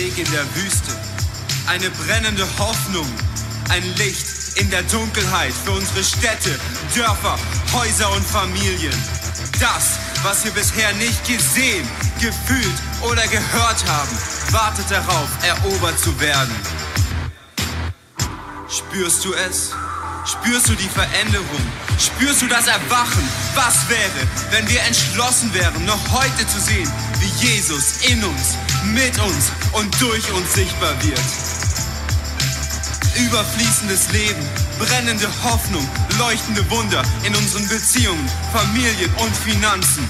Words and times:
Weg 0.00 0.16
in 0.16 0.32
der 0.32 0.46
Wüste, 0.54 0.96
eine 1.66 1.90
brennende 1.90 2.46
Hoffnung, 2.58 3.06
ein 3.68 3.82
Licht 3.96 4.24
in 4.54 4.70
der 4.70 4.82
Dunkelheit 4.84 5.52
für 5.52 5.72
unsere 5.72 6.02
Städte, 6.02 6.58
Dörfer, 6.94 7.38
Häuser 7.74 8.10
und 8.12 8.24
Familien. 8.24 8.94
Das, 9.60 9.98
was 10.22 10.42
wir 10.42 10.52
bisher 10.52 10.90
nicht 10.94 11.22
gesehen, 11.26 11.86
gefühlt 12.18 12.78
oder 13.02 13.26
gehört 13.26 13.84
haben, 13.86 14.16
wartet 14.52 14.90
darauf, 14.90 15.28
erobert 15.42 15.98
zu 15.98 16.18
werden. 16.18 16.56
Spürst 18.70 19.22
du 19.26 19.34
es? 19.34 19.72
Spürst 20.24 20.68
du 20.70 20.76
die 20.76 20.88
Veränderung? 20.88 21.60
Spürst 21.98 22.40
du 22.40 22.46
das 22.46 22.68
Erwachen? 22.68 23.28
Was 23.54 23.86
wäre, 23.90 24.26
wenn 24.50 24.66
wir 24.66 24.80
entschlossen 24.80 25.52
wären, 25.52 25.84
noch 25.84 26.00
heute 26.10 26.46
zu 26.48 26.58
sehen, 26.58 26.90
wie 27.18 27.46
Jesus 27.46 28.00
in 28.08 28.24
uns, 28.24 28.56
mit 28.84 29.18
uns 29.18 29.52
und 29.72 30.00
durch 30.00 30.30
uns 30.32 30.54
sichtbar 30.54 30.94
wird? 31.02 31.20
Überfließendes 33.16 34.12
Leben, 34.12 34.42
brennende 34.78 35.28
Hoffnung, 35.42 35.86
leuchtende 36.18 36.68
Wunder 36.70 37.02
in 37.24 37.34
unseren 37.34 37.66
Beziehungen, 37.68 38.28
Familien 38.52 39.12
und 39.16 39.36
Finanzen. 39.36 40.08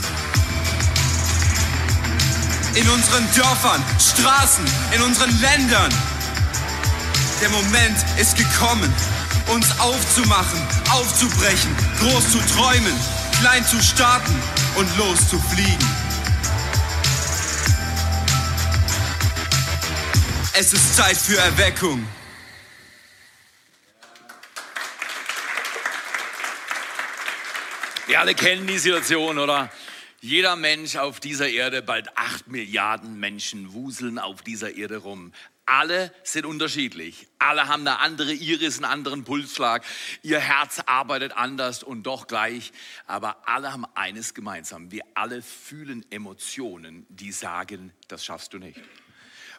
In 2.75 2.89
unseren 2.89 3.27
Dörfern, 3.35 3.83
Straßen, 3.99 4.65
in 4.93 5.03
unseren 5.03 5.31
Ländern. 5.41 5.93
Der 7.41 7.51
Moment 7.51 7.97
ist 8.19 8.37
gekommen, 8.37 8.93
uns 9.49 9.67
aufzumachen, 9.81 10.61
aufzubrechen, 10.91 11.75
groß 11.99 12.31
zu 12.31 12.39
träumen, 12.55 12.95
klein 13.41 13.67
zu 13.67 13.83
starten 13.83 14.35
und 14.77 14.89
loszufliegen. 14.97 16.00
Es 20.53 20.73
ist 20.73 20.97
Zeit 20.97 21.17
für 21.17 21.39
Erweckung. 21.39 22.05
Wir 28.09 28.19
alle 28.19 28.35
kennen 28.35 28.67
die 28.67 28.79
Situation, 28.79 29.39
oder? 29.39 29.71
Jeder 30.21 30.57
Mensch 30.57 30.97
auf 30.97 31.21
dieser 31.21 31.49
Erde, 31.49 31.83
bald 31.83 32.17
acht 32.19 32.49
Milliarden 32.49 33.21
Menschen 33.21 33.73
wuseln 33.73 34.19
auf 34.19 34.43
dieser 34.43 34.75
Erde 34.75 34.97
rum. 34.97 35.33
Alle 35.67 36.13
sind 36.25 36.45
unterschiedlich. 36.45 37.29
Alle 37.39 37.69
haben 37.69 37.87
eine 37.87 38.01
andere 38.01 38.33
Iris, 38.33 38.79
einen 38.79 38.87
anderen 38.87 39.23
Pulsschlag. 39.23 39.85
Ihr 40.23 40.41
Herz 40.41 40.81
arbeitet 40.85 41.33
anders 41.33 41.85
und 41.85 42.03
doch 42.03 42.27
gleich. 42.27 42.73
Aber 43.07 43.47
alle 43.49 43.73
haben 43.73 43.87
eines 43.95 44.35
gemeinsam. 44.35 44.91
Wir 44.91 45.05
alle 45.15 45.43
fühlen 45.43 46.05
Emotionen, 46.11 47.07
die 47.09 47.31
sagen, 47.31 47.93
das 48.09 48.25
schaffst 48.25 48.53
du 48.53 48.59
nicht. 48.59 48.81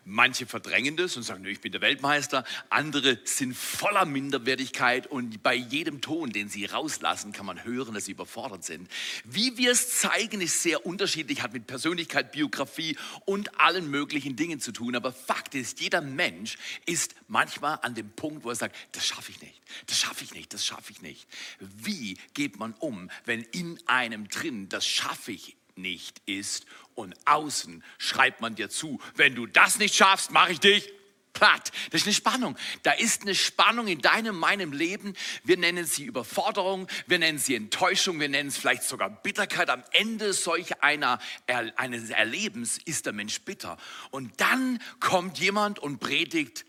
Manche 0.03 0.47
verdrängen 0.47 0.97
das 0.97 1.15
und 1.15 1.21
sagen, 1.21 1.45
ich 1.45 1.61
bin 1.61 1.71
der 1.71 1.81
Weltmeister. 1.81 2.43
Andere 2.69 3.19
sind 3.23 3.55
voller 3.55 4.05
Minderwertigkeit 4.05 5.05
und 5.05 5.43
bei 5.43 5.53
jedem 5.53 6.01
Ton, 6.01 6.31
den 6.31 6.49
sie 6.49 6.65
rauslassen, 6.65 7.33
kann 7.33 7.45
man 7.45 7.63
hören, 7.63 7.93
dass 7.93 8.05
sie 8.05 8.13
überfordert 8.13 8.63
sind. 8.63 8.89
Wie 9.25 9.57
wir 9.57 9.71
es 9.71 9.99
zeigen, 9.99 10.41
ist 10.41 10.63
sehr 10.63 10.87
unterschiedlich, 10.87 11.43
hat 11.43 11.53
mit 11.53 11.67
Persönlichkeit, 11.67 12.31
Biografie 12.31 12.97
und 13.25 13.59
allen 13.59 13.91
möglichen 13.91 14.35
Dingen 14.35 14.59
zu 14.59 14.71
tun. 14.71 14.95
Aber 14.95 15.13
Fakt 15.13 15.53
ist, 15.53 15.81
jeder 15.81 16.01
Mensch 16.01 16.57
ist 16.87 17.13
manchmal 17.27 17.77
an 17.83 17.93
dem 17.93 18.09
Punkt, 18.09 18.43
wo 18.43 18.49
er 18.49 18.55
sagt, 18.55 18.75
das 18.93 19.05
schaffe 19.05 19.31
ich 19.31 19.41
nicht, 19.41 19.61
das 19.85 19.99
schaffe 19.99 20.23
ich 20.23 20.33
nicht, 20.33 20.51
das 20.51 20.65
schaffe 20.65 20.91
ich 20.91 21.03
nicht. 21.03 21.27
Wie 21.59 22.17
geht 22.33 22.57
man 22.57 22.73
um, 22.73 23.11
wenn 23.25 23.43
in 23.43 23.79
einem 23.85 24.27
drin, 24.29 24.67
das 24.67 24.85
schaffe 24.87 25.31
ich 25.31 25.55
nicht 25.77 26.21
ist 26.25 26.65
und 26.95 27.15
außen 27.25 27.83
schreibt 27.97 28.41
man 28.41 28.55
dir 28.55 28.69
zu, 28.69 28.99
wenn 29.15 29.35
du 29.35 29.45
das 29.45 29.79
nicht 29.79 29.95
schaffst, 29.95 30.31
mache 30.31 30.53
ich 30.53 30.59
dich 30.59 30.91
platt. 31.33 31.71
Das 31.91 32.01
ist 32.01 32.07
eine 32.07 32.13
Spannung. 32.13 32.57
Da 32.83 32.91
ist 32.91 33.21
eine 33.21 33.35
Spannung 33.35 33.87
in 33.87 34.01
deinem, 34.01 34.37
meinem 34.37 34.73
Leben. 34.73 35.13
Wir 35.43 35.57
nennen 35.57 35.85
sie 35.85 36.03
Überforderung, 36.03 36.87
wir 37.07 37.19
nennen 37.19 37.39
sie 37.39 37.55
Enttäuschung, 37.55 38.19
wir 38.19 38.29
nennen 38.29 38.49
es 38.49 38.57
vielleicht 38.57 38.83
sogar 38.83 39.09
Bitterkeit. 39.09 39.69
Am 39.69 39.83
Ende 39.91 40.33
solch 40.33 40.83
einer, 40.83 41.19
eines 41.47 42.09
Erlebens 42.09 42.77
ist 42.85 43.05
der 43.05 43.13
Mensch 43.13 43.41
bitter. 43.41 43.77
Und 44.11 44.39
dann 44.39 44.79
kommt 44.99 45.39
jemand 45.39 45.79
und 45.79 45.99
predigt, 45.99 46.65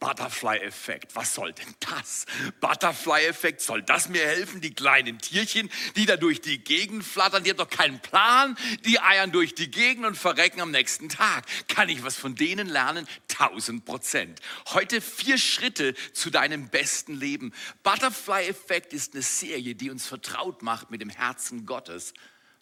Butterfly-Effekt. 0.00 1.14
Was 1.16 1.34
soll 1.34 1.52
denn 1.52 1.74
das? 1.80 2.26
Butterfly-Effekt, 2.60 3.60
soll 3.60 3.82
das 3.82 4.08
mir 4.08 4.24
helfen? 4.24 4.60
Die 4.60 4.72
kleinen 4.72 5.18
Tierchen, 5.18 5.70
die 5.96 6.06
da 6.06 6.16
durch 6.16 6.40
die 6.40 6.58
Gegend 6.62 7.04
flattern, 7.04 7.44
die 7.44 7.50
haben 7.50 7.56
doch 7.58 7.70
keinen 7.70 8.00
Plan. 8.00 8.56
Die 8.84 9.00
eiern 9.00 9.32
durch 9.32 9.54
die 9.54 9.70
Gegend 9.70 10.06
und 10.06 10.16
verrecken 10.16 10.60
am 10.60 10.70
nächsten 10.70 11.08
Tag. 11.08 11.46
Kann 11.68 11.88
ich 11.88 12.02
was 12.04 12.16
von 12.16 12.34
denen 12.34 12.68
lernen? 12.68 13.08
Tausend 13.28 13.84
Prozent. 13.84 14.40
Heute 14.68 15.00
vier 15.00 15.38
Schritte 15.38 15.94
zu 16.12 16.30
deinem 16.30 16.68
besten 16.68 17.14
Leben. 17.14 17.52
Butterfly-Effekt 17.82 18.92
ist 18.92 19.14
eine 19.14 19.22
Serie, 19.22 19.74
die 19.74 19.90
uns 19.90 20.06
vertraut 20.06 20.62
macht 20.62 20.90
mit 20.90 21.00
dem 21.00 21.10
Herzen 21.10 21.66
Gottes 21.66 22.14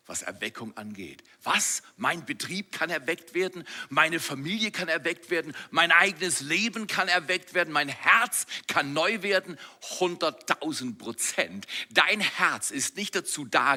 was 0.06 0.22
Erweckung 0.22 0.76
angeht. 0.76 1.22
Was? 1.42 1.82
Mein 1.96 2.24
Betrieb 2.24 2.72
kann 2.72 2.90
erweckt 2.90 3.34
werden, 3.34 3.64
meine 3.88 4.20
Familie 4.20 4.70
kann 4.70 4.88
erweckt 4.88 5.30
werden, 5.30 5.54
mein 5.70 5.90
eigenes 5.90 6.40
Leben 6.40 6.86
kann 6.86 7.08
erweckt 7.08 7.54
werden, 7.54 7.72
mein 7.72 7.88
Herz 7.88 8.46
kann 8.68 8.92
neu 8.92 9.22
werden. 9.22 9.58
100.000 9.98 10.96
Prozent. 10.98 11.66
Dein 11.90 12.20
Herz 12.20 12.70
ist 12.70 12.96
nicht 12.96 13.14
dazu 13.14 13.44
da 13.44 13.76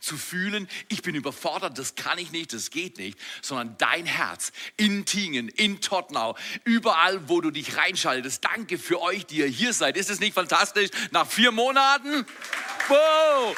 zu 0.00 0.16
fühlen, 0.16 0.68
ich 0.88 1.02
bin 1.02 1.14
überfordert, 1.14 1.78
das 1.78 1.94
kann 1.94 2.18
ich 2.18 2.32
nicht, 2.32 2.52
das 2.52 2.70
geht 2.70 2.98
nicht, 2.98 3.18
sondern 3.42 3.76
dein 3.78 4.06
Herz 4.06 4.52
in 4.76 5.06
Tingen, 5.06 5.48
in 5.48 5.80
Tottenau, 5.80 6.36
überall, 6.64 7.28
wo 7.28 7.40
du 7.40 7.50
dich 7.50 7.76
reinschaltest. 7.76 8.44
Danke 8.44 8.78
für 8.78 9.00
euch, 9.00 9.26
die 9.26 9.38
ihr 9.38 9.46
hier 9.46 9.72
seid. 9.72 9.96
Ist 9.96 10.10
es 10.10 10.20
nicht 10.20 10.34
fantastisch? 10.34 10.90
Nach 11.10 11.26
vier 11.26 11.52
Monaten? 11.52 12.26
Wow! 12.88 13.56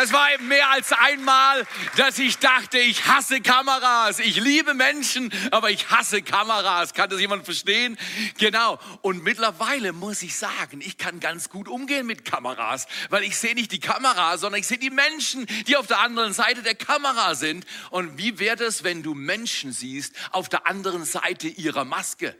Es 0.00 0.12
war 0.12 0.32
eben 0.32 0.46
mehr 0.46 0.70
als 0.70 0.92
einmal, 0.92 1.66
dass 1.96 2.20
ich 2.20 2.38
dachte, 2.38 2.78
ich 2.78 3.06
hasse 3.06 3.40
Kameras. 3.40 4.20
Ich 4.20 4.36
liebe 4.36 4.72
Menschen, 4.72 5.32
aber 5.50 5.70
ich 5.70 5.90
hasse 5.90 6.22
Kameras. 6.22 6.94
Kann 6.94 7.10
das 7.10 7.18
jemand 7.18 7.44
verstehen? 7.44 7.98
Genau. 8.38 8.78
Und 9.02 9.24
mittlerweile 9.24 9.92
muss 9.92 10.22
ich 10.22 10.36
sagen, 10.36 10.80
ich 10.80 10.98
kann 10.98 11.18
ganz 11.18 11.48
gut 11.48 11.66
umgehen 11.66 12.06
mit 12.06 12.24
Kameras, 12.24 12.86
weil 13.10 13.24
ich 13.24 13.36
sehe 13.36 13.56
nicht 13.56 13.72
die 13.72 13.80
Kamera, 13.80 14.38
sondern 14.38 14.60
ich 14.60 14.68
sehe 14.68 14.78
die 14.78 14.90
Menschen, 14.90 15.46
die 15.66 15.76
auf 15.76 15.88
der 15.88 15.98
anderen 15.98 16.32
Seite 16.32 16.62
der 16.62 16.76
Kamera 16.76 17.34
sind. 17.34 17.66
Und 17.90 18.18
wie 18.18 18.38
wäre 18.38 18.62
es, 18.62 18.84
wenn 18.84 19.02
du 19.02 19.14
Menschen 19.14 19.72
siehst 19.72 20.14
auf 20.30 20.48
der 20.48 20.68
anderen 20.68 21.04
Seite 21.04 21.48
ihrer 21.48 21.84
Maske? 21.84 22.36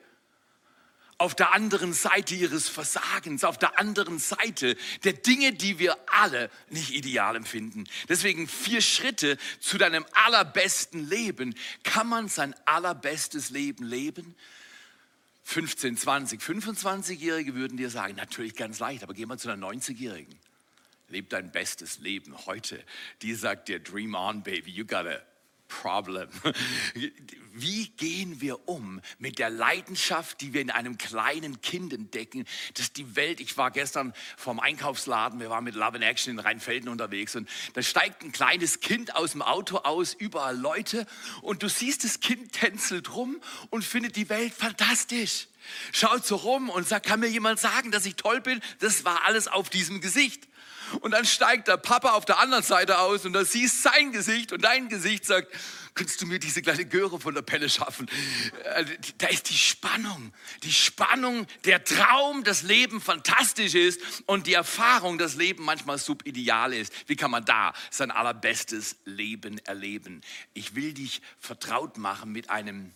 Auf 1.18 1.34
der 1.34 1.52
anderen 1.52 1.92
Seite 1.92 2.36
ihres 2.36 2.68
Versagens, 2.68 3.42
auf 3.42 3.58
der 3.58 3.78
anderen 3.78 4.20
Seite 4.20 4.76
der 5.02 5.14
Dinge, 5.14 5.52
die 5.52 5.80
wir 5.80 5.96
alle 6.06 6.48
nicht 6.70 6.94
ideal 6.94 7.34
empfinden. 7.34 7.84
Deswegen 8.08 8.46
vier 8.46 8.80
Schritte 8.80 9.36
zu 9.58 9.78
deinem 9.78 10.06
allerbesten 10.12 11.08
Leben. 11.08 11.54
Kann 11.82 12.06
man 12.06 12.28
sein 12.28 12.54
allerbestes 12.64 13.50
Leben 13.50 13.84
leben? 13.84 14.36
15, 15.42 15.96
20, 15.96 16.40
25-Jährige 16.40 17.54
würden 17.54 17.76
dir 17.76 17.90
sagen, 17.90 18.14
natürlich 18.14 18.54
ganz 18.54 18.78
leicht, 18.78 19.02
aber 19.02 19.14
geh 19.14 19.26
mal 19.26 19.38
zu 19.38 19.50
einer 19.50 19.66
90-Jährigen. 19.66 20.38
Leb 21.08 21.30
dein 21.30 21.50
bestes 21.50 21.98
Leben 21.98 22.46
heute. 22.46 22.84
Die 23.22 23.34
sagt 23.34 23.68
dir, 23.68 23.80
dream 23.80 24.14
on, 24.14 24.42
baby, 24.42 24.70
you 24.70 24.84
gotta 24.84 25.22
Problem. 25.68 26.28
Wie 27.52 27.88
gehen 27.88 28.40
wir 28.40 28.68
um 28.68 29.00
mit 29.18 29.38
der 29.38 29.50
Leidenschaft, 29.50 30.40
die 30.40 30.52
wir 30.52 30.60
in 30.60 30.70
einem 30.70 30.96
kleinen 30.96 31.60
Kind 31.60 31.92
entdecken, 31.92 32.46
dass 32.74 32.92
die 32.92 33.16
Welt, 33.16 33.40
ich 33.40 33.56
war 33.56 33.70
gestern 33.70 34.14
vom 34.36 34.60
Einkaufsladen, 34.60 35.40
wir 35.40 35.50
waren 35.50 35.64
mit 35.64 35.74
Love 35.74 35.96
in 35.96 36.02
Action 36.02 36.32
in 36.32 36.38
Rheinfelden 36.38 36.88
unterwegs 36.88 37.36
und 37.36 37.48
da 37.74 37.82
steigt 37.82 38.22
ein 38.22 38.32
kleines 38.32 38.80
Kind 38.80 39.14
aus 39.14 39.32
dem 39.32 39.42
Auto 39.42 39.78
aus, 39.78 40.14
überall 40.14 40.56
Leute 40.56 41.06
und 41.42 41.62
du 41.62 41.68
siehst, 41.68 42.04
das 42.04 42.20
Kind 42.20 42.52
tänzelt 42.52 43.14
rum 43.14 43.40
und 43.70 43.84
findet 43.84 44.16
die 44.16 44.28
Welt 44.28 44.54
fantastisch. 44.54 45.48
Schaut 45.92 46.24
so 46.24 46.36
rum 46.36 46.70
und 46.70 46.88
sagt, 46.88 47.06
kann 47.06 47.20
mir 47.20 47.28
jemand 47.28 47.60
sagen, 47.60 47.90
dass 47.90 48.06
ich 48.06 48.16
toll 48.16 48.40
bin? 48.40 48.60
Das 48.78 49.04
war 49.04 49.26
alles 49.26 49.48
auf 49.48 49.68
diesem 49.68 50.00
Gesicht. 50.00 50.47
Und 51.00 51.12
dann 51.12 51.24
steigt 51.24 51.68
der 51.68 51.76
Papa 51.76 52.10
auf 52.10 52.24
der 52.24 52.38
anderen 52.38 52.62
Seite 52.62 52.98
aus 52.98 53.24
und 53.24 53.32
da 53.32 53.44
siehst 53.44 53.82
sein 53.82 54.12
Gesicht 54.12 54.52
und 54.52 54.62
dein 54.62 54.88
Gesicht 54.88 55.24
sagt, 55.24 55.52
kannst 55.94 56.22
du 56.22 56.26
mir 56.26 56.38
diese 56.38 56.62
kleine 56.62 56.86
Göre 56.86 57.18
von 57.18 57.34
der 57.34 57.42
Pelle 57.42 57.68
schaffen? 57.68 58.08
Äh, 58.64 58.84
da 59.18 59.26
ist 59.28 59.50
die 59.50 59.56
Spannung, 59.56 60.32
die 60.62 60.72
Spannung, 60.72 61.46
der 61.64 61.84
Traum, 61.84 62.44
das 62.44 62.62
Leben 62.62 63.00
fantastisch 63.00 63.74
ist 63.74 64.00
und 64.26 64.46
die 64.46 64.54
Erfahrung, 64.54 65.18
dass 65.18 65.34
Leben 65.34 65.64
manchmal 65.64 65.98
subideal 65.98 66.72
ist. 66.72 66.92
Wie 67.06 67.16
kann 67.16 67.30
man 67.30 67.44
da 67.44 67.72
sein 67.90 68.10
allerbestes 68.10 68.96
Leben 69.04 69.58
erleben? 69.66 70.20
Ich 70.54 70.74
will 70.74 70.92
dich 70.94 71.20
vertraut 71.38 71.98
machen 71.98 72.32
mit 72.32 72.48
einem 72.50 72.92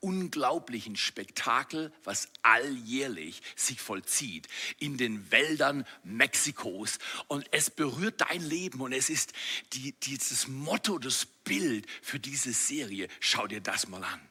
unglaublichen 0.00 0.96
Spektakel, 0.96 1.92
was 2.04 2.28
alljährlich 2.42 3.42
sich 3.56 3.80
vollzieht 3.80 4.48
in 4.78 4.96
den 4.96 5.30
Wäldern 5.30 5.86
Mexikos. 6.04 6.98
Und 7.26 7.46
es 7.52 7.70
berührt 7.70 8.20
dein 8.20 8.42
Leben 8.42 8.80
und 8.80 8.92
es 8.92 9.10
ist 9.10 9.32
die, 9.72 9.92
dieses 9.92 10.48
Motto, 10.48 10.98
das 10.98 11.26
Bild 11.26 11.86
für 12.02 12.18
diese 12.18 12.52
Serie. 12.52 13.08
Schau 13.20 13.46
dir 13.46 13.60
das 13.60 13.88
mal 13.88 14.04
an. 14.04 14.27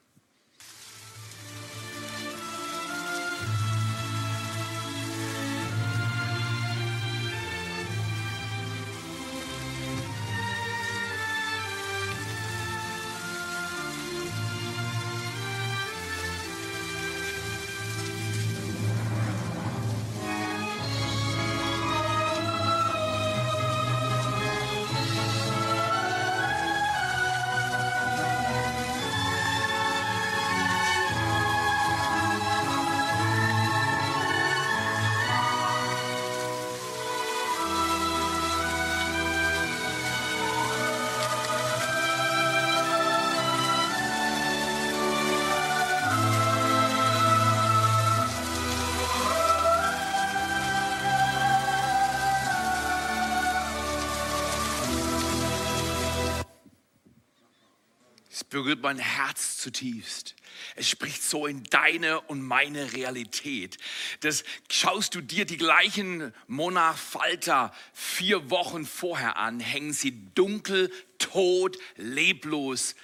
Berührt 58.57 58.81
mein 58.81 58.97
Herz 58.97 59.57
zutiefst. 59.57 60.33
Es 60.75 60.89
spricht 60.89 61.21
so 61.21 61.45
in 61.45 61.63
deine 61.65 62.21
und 62.21 62.41
meine 62.41 62.91
Realität. 62.93 63.77
Das 64.21 64.43
schaust 64.71 65.13
du 65.13 65.21
dir 65.21 65.45
die 65.45 65.57
gleichen 65.57 66.33
Monarch 66.47 66.97
Falter 66.97 67.71
vier 67.93 68.49
Wochen 68.49 68.87
vorher 68.87 69.37
an, 69.37 69.59
hängen 69.59 69.93
sie 69.93 70.33
dunkel, 70.33 70.91
tot, 71.19 71.77
leblos 71.97 72.95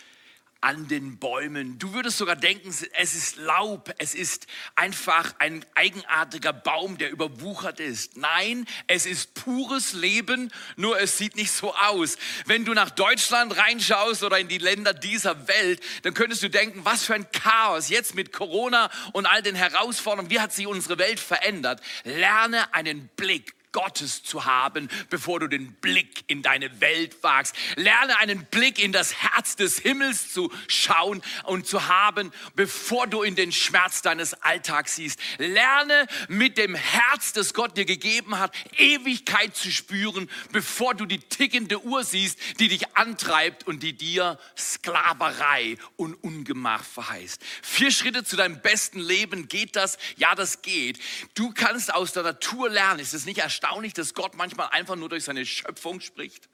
an 0.63 0.88
den 0.88 1.18
Bäumen. 1.18 1.77
Du 1.77 1.94
würdest 1.94 2.18
sogar 2.18 2.38
denken, 2.38 2.69
es 2.69 3.13
ist 3.13 3.36
Laub, 3.36 3.94
es 3.98 4.15
ist 4.15 4.48
einfach 4.75 5.36
ein 5.39 5.65
eigenartiger 5.75 6.54
Baum, 6.54 6.98
der 6.98 7.12
überwuchert 7.12 7.81
ist. 7.81 8.15
Nein, 8.15 8.65
es 8.88 9.06
ist 9.06 9.33
pures 9.33 9.92
Leben, 9.92 10.51
nur 10.77 11.00
es 11.00 11.18
sieht 11.18 11.36
nicht 11.36 11.51
so 11.51 11.75
aus. 11.75 12.18
Wenn 12.45 12.63
du 12.63 12.74
nach 12.74 12.92
Deutschland 12.92 13.57
reinschaust 13.57 14.24
oder 14.24 14.39
in 14.39 14.48
die 14.48 14.57
Länder 14.57 14.94
dieser 14.94 15.50
Welt, 15.50 15.81
dann 16.04 16.13
könntest 16.13 16.44
du 16.44 16.50
denken, 16.50 16.86
was 16.86 17.04
für 17.04 17.16
ein 17.16 17.30
Chaos 17.31 17.89
jetzt 17.89 18.16
mit 18.16 18.31
Corona 18.31 18.89
und 19.12 19.25
all 19.25 19.42
den 19.42 19.56
Herausforderungen, 19.56 20.30
wie 20.30 20.39
hat 20.39 20.54
sich 20.54 20.66
unsere 20.66 20.98
Welt 20.98 21.19
verändert? 21.19 21.81
Lerne 22.06 22.74
einen 22.74 23.09
Blick 23.18 23.54
Gottes 23.73 24.23
zu 24.23 24.45
haben, 24.45 24.87
bevor 25.09 25.41
du 25.41 25.47
den 25.47 25.73
Blick 25.73 26.23
in 26.27 26.41
deine 26.41 26.79
Welt 26.79 27.21
wagst. 27.21 27.55
Lerne 27.75 28.17
einen 28.19 28.45
Blick 28.45 28.79
in 28.79 28.93
das 28.93 29.13
Herz 29.15 29.57
des 29.57 29.79
Himmels 29.79 30.31
zu 30.31 30.51
schauen 30.67 31.21
und 31.43 31.67
zu 31.67 31.87
haben, 31.87 32.31
bevor 32.55 33.07
du 33.07 33.23
in 33.23 33.35
den 33.35 33.51
Schmerz 33.51 34.01
deines 34.01 34.35
Alltags 34.35 34.95
siehst. 34.95 35.19
Lerne 35.39 36.07
mit 36.29 36.57
dem 36.57 36.75
Herz, 36.75 37.33
das 37.33 37.53
Gott 37.53 37.75
dir 37.75 37.85
gegeben 37.85 38.39
hat, 38.39 38.53
Ewigkeit 38.77 39.55
zu 39.55 39.71
spüren, 39.71 40.29
bevor 40.51 40.93
du 40.93 41.05
die 41.05 41.19
tickende 41.19 41.83
Uhr 41.83 42.03
siehst, 42.03 42.39
die 42.59 42.67
dich 42.67 42.95
antreibt 42.95 43.67
und 43.67 43.81
die 43.81 43.93
dir 43.93 44.39
Sklaverei 44.55 45.77
und 45.97 46.13
Ungemach 46.23 46.83
verheißt. 46.83 47.41
Vier 47.63 47.91
Schritte 47.91 48.23
zu 48.23 48.35
deinem 48.35 48.61
besten 48.61 48.99
Leben. 48.99 49.47
Geht 49.47 49.75
das? 49.75 49.97
Ja, 50.15 50.35
das 50.35 50.61
geht. 50.61 50.99
Du 51.33 51.51
kannst 51.51 51.91
aus 51.91 52.13
der 52.13 52.21
Natur 52.21 52.69
lernen. 52.69 52.99
Ist 52.99 53.15
es 53.15 53.25
nicht 53.25 53.39
erstaunlich? 53.39 53.62
Erstaunlich, 53.63 53.94
dass 53.94 54.13
Gott 54.13 54.36
manchmal 54.36 54.69
einfach 54.69 54.95
nur 54.95 55.10
durch 55.10 55.24
seine 55.24 55.45
Schöpfung 55.45 56.01
spricht? 56.01 56.50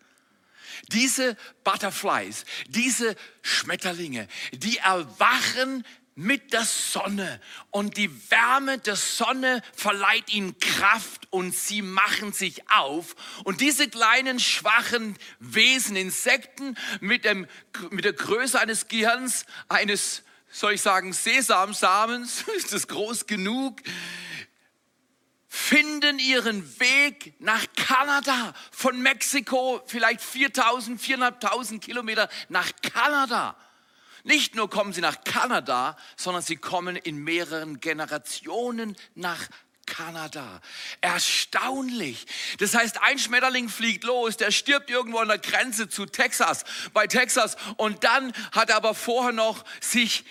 Diese 0.91 1.35
Butterflies, 1.63 2.45
diese 2.67 3.15
Schmetterlinge, 3.41 4.27
die 4.53 4.77
erwachen 4.77 5.83
mit 6.13 6.53
der 6.53 6.65
Sonne 6.65 7.41
und 7.71 7.97
die 7.97 8.11
Wärme 8.29 8.77
der 8.77 8.95
Sonne 8.95 9.63
verleiht 9.73 10.31
ihnen 10.31 10.59
Kraft 10.59 11.27
und 11.31 11.55
sie 11.55 11.81
machen 11.81 12.33
sich 12.33 12.69
auf. 12.69 13.15
Und 13.45 13.61
diese 13.61 13.89
kleinen 13.89 14.39
schwachen 14.39 15.17
Wesen, 15.39 15.95
Insekten 15.95 16.75
mit, 16.99 17.25
dem, 17.25 17.47
mit 17.89 18.05
der 18.05 18.13
Größe 18.13 18.59
eines 18.59 18.87
Gehirns, 18.87 19.45
eines, 19.69 20.23
soll 20.51 20.73
ich 20.73 20.81
sagen, 20.81 21.13
Sesamsamens, 21.13 22.43
ist 22.57 22.73
das 22.73 22.87
groß 22.87 23.25
genug? 23.25 23.81
Finden 25.49 26.19
ihren 26.19 26.79
Weg 26.79 27.33
nach 27.39 27.65
Kanada. 27.75 28.53
Von 28.71 29.01
Mexiko 29.01 29.81
vielleicht 29.87 30.21
4000, 30.21 31.01
4.500 31.01 31.79
Kilometer 31.79 32.29
nach 32.49 32.69
Kanada. 32.83 33.57
Nicht 34.23 34.53
nur 34.53 34.69
kommen 34.69 34.93
sie 34.93 35.01
nach 35.01 35.23
Kanada, 35.23 35.97
sondern 36.15 36.43
sie 36.43 36.57
kommen 36.57 36.95
in 36.95 37.17
mehreren 37.17 37.79
Generationen 37.79 38.95
nach 39.15 39.47
Kanada. 39.87 40.61
Erstaunlich. 41.01 42.27
Das 42.59 42.75
heißt, 42.75 43.01
ein 43.01 43.17
Schmetterling 43.17 43.69
fliegt 43.69 44.03
los, 44.03 44.37
der 44.37 44.51
stirbt 44.51 44.91
irgendwo 44.91 45.17
an 45.17 45.29
der 45.29 45.39
Grenze 45.39 45.89
zu 45.89 46.05
Texas, 46.05 46.63
bei 46.93 47.07
Texas. 47.07 47.57
Und 47.77 48.03
dann 48.03 48.33
hat 48.51 48.69
er 48.69 48.75
aber 48.75 48.93
vorher 48.93 49.33
noch 49.33 49.65
sich 49.81 50.25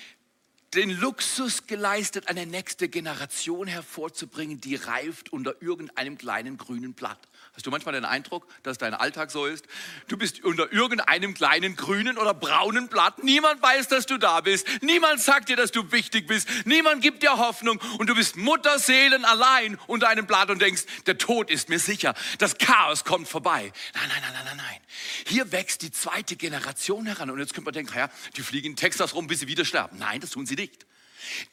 den 0.74 0.90
Luxus 0.90 1.66
geleistet, 1.66 2.28
eine 2.28 2.46
nächste 2.46 2.88
Generation 2.88 3.66
hervorzubringen, 3.66 4.60
die 4.60 4.76
reift 4.76 5.32
unter 5.32 5.60
irgendeinem 5.62 6.18
kleinen 6.18 6.58
grünen 6.58 6.92
Blatt. 6.92 7.18
Hast 7.58 7.66
du 7.66 7.72
manchmal 7.72 7.94
den 7.94 8.04
Eindruck, 8.04 8.46
dass 8.62 8.78
dein 8.78 8.94
Alltag 8.94 9.32
so 9.32 9.44
ist? 9.44 9.66
Du 10.06 10.16
bist 10.16 10.44
unter 10.44 10.72
irgendeinem 10.72 11.34
kleinen 11.34 11.74
grünen 11.74 12.16
oder 12.16 12.32
braunen 12.32 12.86
Blatt. 12.86 13.24
Niemand 13.24 13.60
weiß, 13.60 13.88
dass 13.88 14.06
du 14.06 14.16
da 14.16 14.42
bist. 14.42 14.64
Niemand 14.80 15.20
sagt 15.20 15.48
dir, 15.48 15.56
dass 15.56 15.72
du 15.72 15.90
wichtig 15.90 16.28
bist. 16.28 16.48
Niemand 16.66 17.02
gibt 17.02 17.24
dir 17.24 17.36
Hoffnung. 17.36 17.80
Und 17.98 18.08
du 18.08 18.14
bist 18.14 18.36
Mutterseelen 18.36 19.24
allein 19.24 19.76
unter 19.88 20.08
einem 20.08 20.24
Blatt 20.24 20.50
und 20.50 20.62
denkst, 20.62 20.84
der 21.06 21.18
Tod 21.18 21.50
ist 21.50 21.68
mir 21.68 21.80
sicher. 21.80 22.14
Das 22.38 22.58
Chaos 22.58 23.02
kommt 23.02 23.26
vorbei. 23.26 23.72
Nein, 23.92 24.08
nein, 24.08 24.22
nein, 24.22 24.32
nein, 24.34 24.44
nein, 24.44 24.56
nein. 24.58 24.80
Hier 25.26 25.50
wächst 25.50 25.82
die 25.82 25.90
zweite 25.90 26.36
Generation 26.36 27.06
heran. 27.06 27.28
Und 27.28 27.40
jetzt 27.40 27.54
könnte 27.54 27.64
man 27.64 27.74
denken, 27.74 27.92
ja, 27.98 28.08
die 28.36 28.42
fliegen 28.42 28.68
in 28.68 28.76
Texas 28.76 29.16
rum, 29.16 29.26
bis 29.26 29.40
sie 29.40 29.48
wieder 29.48 29.64
sterben. 29.64 29.98
Nein, 29.98 30.20
das 30.20 30.30
tun 30.30 30.46
sie 30.46 30.54
nicht. 30.54 30.86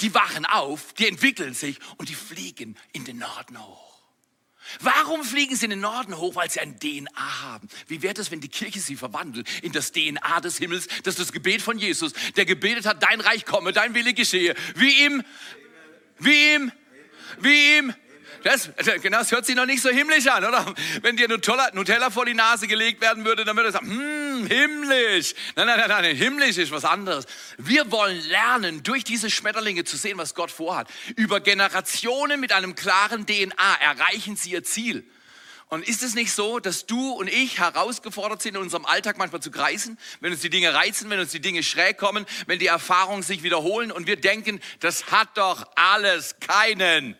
Die 0.01 0.13
wachen 0.13 0.45
auf, 0.45 0.93
die 0.93 1.07
entwickeln 1.07 1.55
sich 1.55 1.79
und 1.97 2.09
die 2.09 2.15
fliegen 2.15 2.77
in 2.93 3.05
den 3.05 3.17
Norden 3.17 3.59
hoch. 3.59 3.84
Warum 4.79 5.23
fliegen 5.23 5.55
sie 5.55 5.65
in 5.65 5.71
den 5.71 5.79
Norden 5.79 6.17
hoch? 6.17 6.35
Weil 6.35 6.49
sie 6.49 6.59
ein 6.59 6.79
DNA 6.79 7.41
haben. 7.43 7.67
Wie 7.87 8.01
wäre 8.01 8.19
es, 8.19 8.31
wenn 8.31 8.41
die 8.41 8.49
Kirche 8.49 8.79
sie 8.79 8.95
verwandelt 8.95 9.47
in 9.61 9.71
das 9.71 9.91
DNA 9.91 10.41
des 10.41 10.57
Himmels? 10.57 10.87
Das 11.03 11.15
ist 11.15 11.19
das 11.19 11.31
Gebet 11.31 11.61
von 11.61 11.77
Jesus, 11.77 12.13
der 12.35 12.45
gebetet 12.45 12.85
hat, 12.85 13.03
dein 13.03 13.21
Reich 13.21 13.45
komme, 13.45 13.73
dein 13.73 13.93
Wille 13.93 14.13
geschehe. 14.13 14.55
Wie 14.75 15.05
ihm, 15.05 15.23
wie 16.19 16.55
ihm, 16.55 16.71
wie 17.39 17.77
ihm, 17.77 17.93
das, 18.45 18.69
genau, 19.01 19.17
das 19.17 19.31
hört 19.31 19.43
sich 19.47 19.55
noch 19.55 19.65
nicht 19.65 19.81
so 19.81 19.89
himmlisch 19.89 20.27
an, 20.27 20.45
oder? 20.45 20.75
Wenn 21.01 21.17
dir 21.17 21.27
Nutella, 21.27 21.71
Nutella 21.73 22.11
vor 22.11 22.27
die 22.27 22.35
Nase 22.35 22.67
gelegt 22.67 23.01
werden 23.01 23.25
würde, 23.25 23.43
dann 23.43 23.55
würde 23.55 23.69
er 23.69 23.71
sagen, 23.71 23.89
hm, 23.89 24.45
himmlisch. 24.45 25.33
Nein, 25.55 25.65
nein, 25.65 25.79
nein, 25.79 25.89
nein, 25.89 26.15
himmlisch 26.15 26.57
ist 26.57 26.71
was 26.71 26.85
anderes. 26.85 27.25
Wir 27.57 27.91
wollen 27.91 28.21
lernen, 28.27 28.83
durch 28.83 29.03
diese 29.03 29.31
Schmetterlinge 29.31 29.83
zu 29.83 29.97
sehen, 29.97 30.19
was 30.19 30.35
Gott 30.35 30.51
vorhat. 30.51 30.87
Über 31.15 31.39
Generationen 31.39 32.39
mit 32.39 32.51
einem 32.51 32.75
klaren 32.75 33.25
DNA 33.25 33.77
erreichen 33.81 34.35
sie 34.35 34.51
ihr 34.51 34.63
Ziel. 34.63 35.09
Und 35.67 35.87
ist 35.87 36.03
es 36.03 36.13
nicht 36.13 36.31
so, 36.31 36.59
dass 36.59 36.85
du 36.85 37.13
und 37.13 37.27
ich 37.27 37.57
herausgefordert 37.57 38.43
sind, 38.43 38.57
in 38.57 38.61
unserem 38.61 38.85
Alltag 38.85 39.17
manchmal 39.17 39.41
zu 39.41 39.49
kreisen, 39.49 39.97
wenn 40.19 40.31
uns 40.31 40.41
die 40.41 40.51
Dinge 40.51 40.71
reizen, 40.75 41.09
wenn 41.09 41.19
uns 41.19 41.31
die 41.31 41.41
Dinge 41.41 41.63
schräg 41.63 41.97
kommen, 41.97 42.27
wenn 42.45 42.59
die 42.59 42.67
Erfahrungen 42.67 43.23
sich 43.23 43.41
wiederholen 43.41 43.91
und 43.91 44.05
wir 44.05 44.17
denken, 44.17 44.61
das 44.81 45.09
hat 45.09 45.35
doch 45.35 45.65
alles 45.75 46.35
keinen 46.39 47.17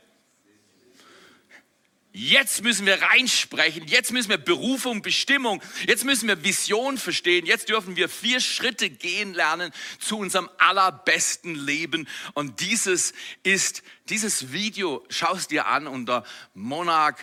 Jetzt 2.18 2.64
müssen 2.64 2.86
wir 2.86 3.02
reinsprechen. 3.02 3.86
Jetzt 3.88 4.14
müssen 4.14 4.30
wir 4.30 4.38
Berufung, 4.38 5.02
Bestimmung. 5.02 5.62
Jetzt 5.86 6.06
müssen 6.06 6.30
wir 6.30 6.46
Vision 6.46 6.98
verstehen. 6.98 7.46
Jetzt 7.46 7.68
dürfen 7.68 7.98
wir 7.98 8.08
vier 8.08 8.40
Schritte 8.40 8.90
gehen 8.90 9.34
lernen 9.34 9.74
zu 10.00 10.18
unserem 10.18 10.50
allerbesten 10.58 11.56
Leben. 11.56 12.08
Und 12.34 12.62
dieses 12.62 13.12
ist, 13.44 13.84
dieses 14.08 14.54
Video 14.54 15.06
schaust 15.10 15.52
dir 15.52 15.68
an 15.68 15.88
unter 15.88 16.24
Monarch 16.54 17.18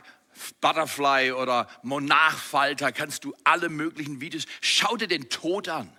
Butterfly 0.61 1.33
oder 1.33 1.69
Monarchfalter. 1.83 2.93
Kannst 2.93 3.25
du 3.25 3.35
alle 3.45 3.71
möglichen 3.71 4.21
Videos. 4.21 4.45
Schau 4.61 4.99
dir 4.99 5.09
den 5.09 5.31
Tod 5.31 5.71
an. 5.71 5.91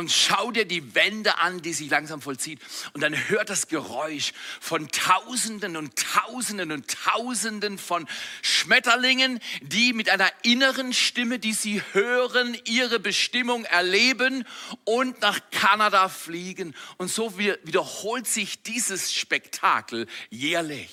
Und 0.00 0.10
schau 0.10 0.50
dir 0.50 0.64
die 0.64 0.94
Wände 0.94 1.38
an, 1.38 1.62
die 1.62 1.72
sich 1.72 1.90
langsam 1.90 2.20
vollzieht. 2.22 2.58
Und 2.94 3.02
dann 3.02 3.14
hört 3.28 3.50
das 3.50 3.68
Geräusch 3.68 4.32
von 4.58 4.88
Tausenden 4.88 5.76
und 5.76 5.94
Tausenden 5.96 6.72
und 6.72 6.88
Tausenden 6.88 7.78
von 7.78 8.08
Schmetterlingen, 8.42 9.38
die 9.60 9.92
mit 9.92 10.08
einer 10.08 10.30
inneren 10.42 10.92
Stimme, 10.92 11.38
die 11.38 11.52
sie 11.52 11.82
hören, 11.92 12.58
ihre 12.64 12.98
Bestimmung 12.98 13.64
erleben 13.66 14.44
und 14.84 15.20
nach 15.20 15.38
Kanada 15.50 16.08
fliegen. 16.08 16.74
Und 16.96 17.10
so 17.10 17.38
wiederholt 17.38 18.26
sich 18.26 18.62
dieses 18.62 19.12
Spektakel 19.12 20.06
jährlich. 20.30 20.90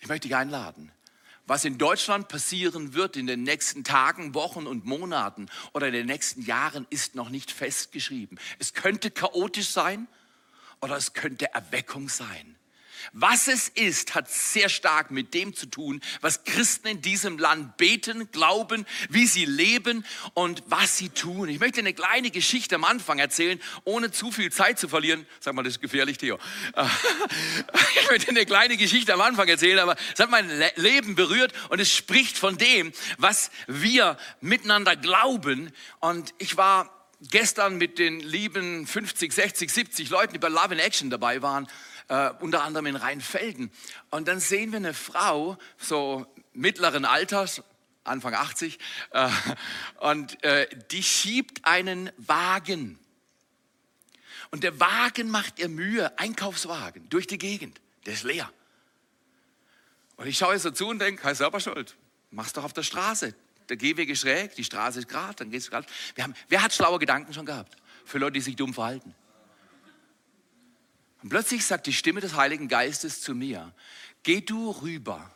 Ich 0.00 0.08
möchte 0.08 0.26
dich 0.26 0.36
einladen 0.36 0.90
was 1.50 1.64
in 1.64 1.78
Deutschland 1.78 2.28
passieren 2.28 2.94
wird 2.94 3.16
in 3.16 3.26
den 3.26 3.42
nächsten 3.42 3.82
Tagen, 3.82 4.34
Wochen 4.34 4.68
und 4.68 4.84
Monaten 4.84 5.48
oder 5.72 5.88
in 5.88 5.92
den 5.92 6.06
nächsten 6.06 6.42
Jahren, 6.42 6.86
ist 6.90 7.16
noch 7.16 7.28
nicht 7.28 7.50
festgeschrieben. 7.50 8.38
Es 8.60 8.72
könnte 8.72 9.10
chaotisch 9.10 9.70
sein 9.70 10.06
oder 10.80 10.96
es 10.96 11.12
könnte 11.12 11.52
Erweckung 11.52 12.08
sein. 12.08 12.54
Was 13.12 13.48
es 13.48 13.68
ist, 13.68 14.14
hat 14.14 14.30
sehr 14.30 14.68
stark 14.68 15.10
mit 15.10 15.34
dem 15.34 15.54
zu 15.54 15.66
tun, 15.66 16.00
was 16.20 16.44
Christen 16.44 16.88
in 16.88 17.02
diesem 17.02 17.38
Land 17.38 17.76
beten, 17.76 18.30
glauben, 18.30 18.86
wie 19.08 19.26
sie 19.26 19.44
leben 19.44 20.04
und 20.34 20.62
was 20.66 20.96
sie 20.96 21.08
tun. 21.08 21.48
Ich 21.48 21.60
möchte 21.60 21.80
eine 21.80 21.94
kleine 21.94 22.30
Geschichte 22.30 22.76
am 22.76 22.84
Anfang 22.84 23.18
erzählen, 23.18 23.60
ohne 23.84 24.10
zu 24.10 24.30
viel 24.30 24.52
Zeit 24.52 24.78
zu 24.78 24.88
verlieren. 24.88 25.26
Sag 25.40 25.54
mal, 25.54 25.62
das 25.62 25.74
ist 25.74 25.80
gefährlich, 25.80 26.18
Theo. 26.18 26.38
Ich 28.00 28.10
möchte 28.10 28.30
eine 28.30 28.46
kleine 28.46 28.76
Geschichte 28.76 29.14
am 29.14 29.20
Anfang 29.20 29.46
erzählen, 29.48 29.78
aber 29.78 29.96
es 30.12 30.18
hat 30.18 30.30
mein 30.30 30.50
Leben 30.76 31.14
berührt 31.14 31.52
und 31.68 31.80
es 31.80 31.92
spricht 31.92 32.36
von 32.36 32.56
dem, 32.58 32.92
was 33.18 33.50
wir 33.66 34.16
miteinander 34.40 34.96
glauben. 34.96 35.72
Und 36.00 36.34
ich 36.38 36.56
war 36.56 36.90
gestern 37.30 37.76
mit 37.76 37.98
den 37.98 38.20
lieben 38.20 38.86
50, 38.86 39.32
60, 39.32 39.70
70 39.70 40.10
Leuten, 40.10 40.32
die 40.32 40.38
bei 40.38 40.48
Love 40.48 40.74
in 40.74 40.80
Action 40.80 41.10
dabei 41.10 41.42
waren, 41.42 41.68
äh, 42.10 42.30
unter 42.40 42.64
anderem 42.64 42.86
in 42.86 42.96
Rheinfelden. 42.96 43.70
Und 44.10 44.28
dann 44.28 44.40
sehen 44.40 44.72
wir 44.72 44.78
eine 44.78 44.94
Frau, 44.94 45.56
so 45.78 46.26
mittleren 46.52 47.04
Alters, 47.04 47.62
Anfang 48.02 48.34
80, 48.34 48.78
äh, 49.12 49.28
und 50.00 50.42
äh, 50.42 50.68
die 50.90 51.02
schiebt 51.02 51.64
einen 51.64 52.10
Wagen. 52.16 52.98
Und 54.50 54.64
der 54.64 54.80
Wagen 54.80 55.30
macht 55.30 55.60
ihr 55.60 55.68
Mühe, 55.68 56.18
Einkaufswagen, 56.18 57.08
durch 57.08 57.28
die 57.28 57.38
Gegend. 57.38 57.80
Der 58.06 58.14
ist 58.14 58.24
leer. 58.24 58.50
Und 60.16 60.26
ich 60.26 60.36
schaue 60.36 60.58
so 60.58 60.72
zu 60.72 60.88
und 60.88 60.98
denke, 60.98 61.22
hey, 61.22 61.34
selber 61.34 61.60
schuld. 61.60 61.96
Mach's 62.32 62.52
doch 62.52 62.64
auf 62.64 62.72
der 62.72 62.82
Straße. 62.82 63.34
Der 63.68 63.76
Gehweg 63.76 64.08
ist 64.08 64.22
schräg, 64.22 64.56
die 64.56 64.64
Straße 64.64 64.98
ist 64.98 65.08
gerade, 65.08 65.36
dann 65.36 65.50
geht's 65.52 65.70
gerade. 65.70 65.86
wer 66.48 66.62
hat 66.62 66.74
schlaue 66.74 66.98
Gedanken 66.98 67.32
schon 67.32 67.46
gehabt? 67.46 67.76
Für 68.04 68.18
Leute, 68.18 68.32
die 68.32 68.40
sich 68.40 68.56
dumm 68.56 68.74
verhalten. 68.74 69.14
Und 71.22 71.28
plötzlich 71.28 71.64
sagt 71.64 71.86
die 71.86 71.92
Stimme 71.92 72.20
des 72.20 72.34
Heiligen 72.34 72.68
Geistes 72.68 73.20
zu 73.20 73.34
mir, 73.34 73.74
geh 74.22 74.40
du 74.40 74.70
rüber 74.70 75.30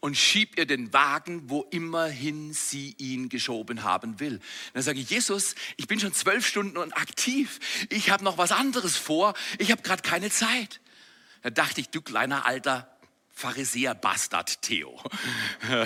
und 0.00 0.16
schieb 0.16 0.58
ihr 0.58 0.66
den 0.66 0.92
Wagen, 0.92 1.48
wo 1.48 1.62
immerhin 1.70 2.52
sie 2.52 2.94
ihn 2.98 3.28
geschoben 3.28 3.84
haben 3.84 4.20
will. 4.20 4.40
dann 4.72 4.82
sage 4.82 5.00
ich, 5.00 5.10
Jesus, 5.10 5.54
ich 5.76 5.86
bin 5.86 6.00
schon 6.00 6.12
zwölf 6.12 6.46
Stunden 6.46 6.76
und 6.76 6.92
aktiv. 6.92 7.58
Ich 7.90 8.10
habe 8.10 8.24
noch 8.24 8.38
was 8.38 8.52
anderes 8.52 8.96
vor. 8.96 9.34
Ich 9.58 9.70
habe 9.70 9.82
gerade 9.82 10.02
keine 10.02 10.30
Zeit. 10.30 10.80
Da 11.42 11.50
dachte 11.50 11.80
ich, 11.80 11.90
du 11.90 12.02
kleiner 12.02 12.46
alter 12.46 12.90
Pharisäer 13.36 13.94
Bastard 13.94 14.62
Theo. 14.62 15.02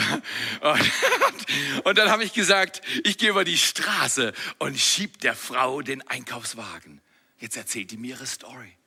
Und, 0.61 1.87
und 1.87 1.99
dann 1.99 2.11
habe 2.11 2.23
ich 2.23 2.35
gesagt, 2.35 2.83
ich 3.05 3.17
gehe 3.17 3.31
über 3.31 3.45
die 3.45 3.57
Straße 3.57 4.35
und 4.59 4.79
schieb 4.79 5.21
der 5.21 5.35
Frau 5.35 5.81
den 5.81 6.07
Einkaufswagen. 6.07 7.01
Jetzt 7.39 7.57
erzählt 7.57 7.91
die 7.91 7.97
mir 7.97 8.17
ihre 8.17 8.27
Story. 8.27 8.78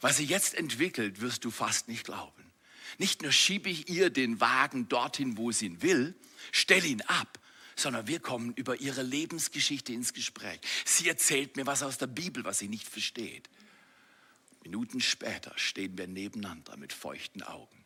Was 0.00 0.16
sie 0.16 0.24
jetzt 0.24 0.54
entwickelt, 0.54 1.20
wirst 1.20 1.44
du 1.44 1.50
fast 1.50 1.88
nicht 1.88 2.04
glauben. 2.04 2.44
Nicht 2.98 3.22
nur 3.22 3.32
schiebe 3.32 3.68
ich 3.68 3.88
ihr 3.88 4.10
den 4.10 4.40
Wagen 4.40 4.88
dorthin, 4.88 5.36
wo 5.36 5.52
sie 5.52 5.66
ihn 5.66 5.82
will, 5.82 6.14
stelle 6.52 6.86
ihn 6.86 7.02
ab, 7.02 7.38
sondern 7.76 8.06
wir 8.06 8.20
kommen 8.20 8.52
über 8.54 8.80
ihre 8.80 9.02
Lebensgeschichte 9.02 9.92
ins 9.92 10.12
Gespräch. 10.12 10.60
Sie 10.84 11.08
erzählt 11.08 11.56
mir 11.56 11.66
was 11.66 11.82
aus 11.82 11.98
der 11.98 12.08
Bibel, 12.08 12.44
was 12.44 12.58
sie 12.58 12.68
nicht 12.68 12.88
versteht. 12.88 13.48
Minuten 14.62 15.00
später 15.00 15.52
stehen 15.56 15.96
wir 15.96 16.06
nebeneinander 16.06 16.76
mit 16.76 16.92
feuchten 16.92 17.42
Augen. 17.42 17.84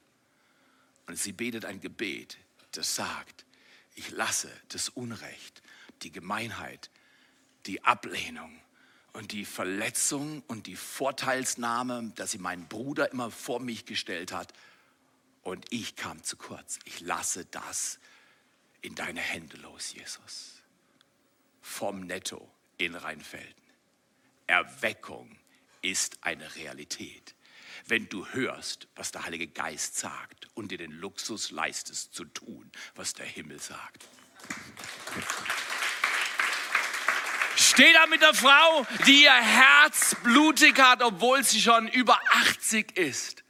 Und 1.06 1.18
sie 1.18 1.32
betet 1.32 1.64
ein 1.64 1.80
Gebet, 1.80 2.38
das 2.72 2.94
sagt, 2.96 3.44
ich 3.94 4.10
lasse 4.10 4.50
das 4.68 4.88
Unrecht, 4.88 5.62
die 6.02 6.10
Gemeinheit, 6.10 6.90
die 7.66 7.84
Ablehnung, 7.84 8.60
und 9.14 9.32
die 9.32 9.44
Verletzung 9.44 10.42
und 10.48 10.66
die 10.66 10.76
Vorteilsnahme, 10.76 12.12
dass 12.16 12.32
sie 12.32 12.38
meinen 12.38 12.68
Bruder 12.68 13.10
immer 13.12 13.30
vor 13.30 13.60
mich 13.60 13.86
gestellt 13.86 14.32
hat 14.32 14.52
und 15.42 15.64
ich 15.70 15.96
kam 15.96 16.22
zu 16.22 16.36
kurz. 16.36 16.78
Ich 16.84 17.00
lasse 17.00 17.46
das 17.46 17.98
in 18.82 18.94
deine 18.94 19.20
Hände 19.20 19.56
los, 19.58 19.94
Jesus. 19.94 20.62
Vom 21.62 22.00
Netto 22.00 22.50
in 22.76 22.94
Rheinfelden. 22.94 23.62
Erweckung 24.46 25.38
ist 25.80 26.18
eine 26.22 26.54
Realität. 26.56 27.34
Wenn 27.86 28.08
du 28.08 28.26
hörst, 28.28 28.88
was 28.96 29.12
der 29.12 29.24
Heilige 29.24 29.46
Geist 29.46 29.96
sagt 29.96 30.48
und 30.54 30.70
dir 30.70 30.78
den 30.78 30.92
Luxus 30.92 31.50
leistest 31.50 32.14
zu 32.14 32.24
tun, 32.24 32.70
was 32.94 33.14
der 33.14 33.26
Himmel 33.26 33.60
sagt. 33.60 34.06
Steht 37.56 37.94
da 37.94 38.06
mit 38.06 38.20
der 38.20 38.34
Frau, 38.34 38.86
die 39.06 39.22
ihr 39.22 39.32
Herz 39.32 40.16
blutig 40.22 40.78
hat, 40.78 41.02
obwohl 41.02 41.44
sie 41.44 41.60
schon 41.60 41.88
über 41.88 42.18
80 42.30 42.96
ist. 42.96 43.44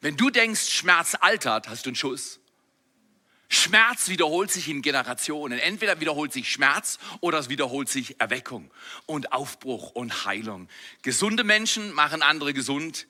Wenn 0.00 0.16
du 0.16 0.30
denkst, 0.30 0.70
Schmerz 0.70 1.16
altert, 1.20 1.68
hast 1.68 1.86
du 1.86 1.90
einen 1.90 1.96
Schuss. 1.96 2.40
Schmerz 3.48 4.08
wiederholt 4.08 4.50
sich 4.50 4.68
in 4.68 4.82
Generationen. 4.82 5.58
Entweder 5.58 6.00
wiederholt 6.00 6.32
sich 6.32 6.50
Schmerz 6.50 6.98
oder 7.20 7.38
es 7.38 7.48
wiederholt 7.48 7.88
sich 7.88 8.18
Erweckung 8.18 8.70
und 9.06 9.32
Aufbruch 9.32 9.90
und 9.90 10.24
Heilung. 10.24 10.68
Gesunde 11.02 11.44
Menschen 11.44 11.92
machen 11.92 12.22
andere 12.22 12.54
gesund. 12.54 13.06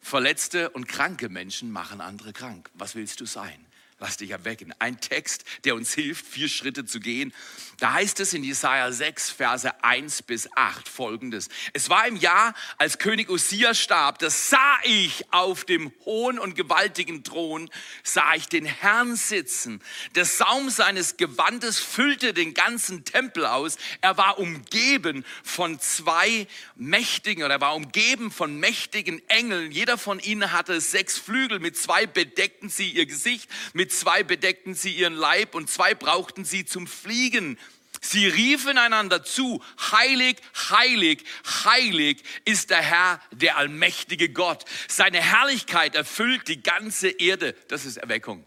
Verletzte 0.00 0.70
und 0.70 0.86
kranke 0.86 1.28
Menschen 1.28 1.72
machen 1.72 2.00
andere 2.00 2.32
krank. 2.32 2.70
Was 2.74 2.94
willst 2.94 3.20
du 3.20 3.26
sein? 3.26 3.65
Lass 3.98 4.18
dich 4.18 4.30
erwecken. 4.30 4.74
Ein 4.78 5.00
Text, 5.00 5.44
der 5.64 5.74
uns 5.74 5.94
hilft, 5.94 6.26
vier 6.26 6.50
Schritte 6.50 6.84
zu 6.84 7.00
gehen. 7.00 7.32
Da 7.78 7.94
heißt 7.94 8.20
es 8.20 8.34
in 8.34 8.44
Jesaja 8.44 8.92
6, 8.92 9.30
Verse 9.30 9.84
1 9.84 10.22
bis 10.22 10.48
8 10.54 10.86
folgendes. 10.86 11.48
Es 11.72 11.88
war 11.88 12.06
im 12.06 12.16
Jahr, 12.16 12.54
als 12.76 12.98
König 12.98 13.30
Usia 13.30 13.72
starb, 13.74 14.18
da 14.18 14.28
sah 14.28 14.78
ich 14.84 15.24
auf 15.30 15.64
dem 15.64 15.92
hohen 16.04 16.38
und 16.38 16.54
gewaltigen 16.54 17.22
Thron, 17.22 17.70
sah 18.02 18.34
ich 18.34 18.48
den 18.48 18.66
Herrn 18.66 19.16
sitzen. 19.16 19.82
Der 20.14 20.26
Saum 20.26 20.68
seines 20.68 21.16
Gewandes 21.16 21.78
füllte 21.78 22.34
den 22.34 22.52
ganzen 22.54 23.04
Tempel 23.04 23.46
aus. 23.46 23.76
Er 24.00 24.16
war 24.18 24.38
umgeben 24.38 25.24
von 25.42 25.80
zwei 25.80 26.46
mächtigen, 26.76 27.44
oder 27.44 27.54
er 27.54 27.60
war 27.60 27.74
umgeben 27.74 28.30
von 28.30 28.58
mächtigen 28.58 29.26
Engeln. 29.28 29.70
Jeder 29.70 29.98
von 29.98 30.18
ihnen 30.18 30.52
hatte 30.52 30.80
sechs 30.80 31.18
Flügel. 31.18 31.60
Mit 31.60 31.76
zwei 31.76 32.06
bedeckten 32.06 32.68
sie 32.70 32.90
ihr 32.90 33.06
Gesicht. 33.06 33.50
Mit 33.74 33.85
mit 33.86 33.92
zwei 33.92 34.24
bedeckten 34.24 34.74
sie 34.74 34.92
ihren 34.94 35.14
Leib 35.14 35.54
und 35.54 35.70
zwei 35.70 35.94
brauchten 35.94 36.44
sie 36.44 36.64
zum 36.64 36.88
Fliegen. 36.88 37.56
Sie 38.00 38.26
riefen 38.26 38.78
einander 38.78 39.22
zu, 39.22 39.62
heilig, 39.92 40.38
heilig, 40.70 41.22
heilig 41.64 42.20
ist 42.44 42.70
der 42.70 42.82
Herr, 42.82 43.20
der 43.30 43.56
allmächtige 43.56 44.28
Gott. 44.30 44.64
Seine 44.88 45.22
Herrlichkeit 45.22 45.94
erfüllt 45.94 46.48
die 46.48 46.64
ganze 46.64 47.10
Erde. 47.10 47.54
Das 47.68 47.84
ist 47.84 47.98
Erweckung. 47.98 48.44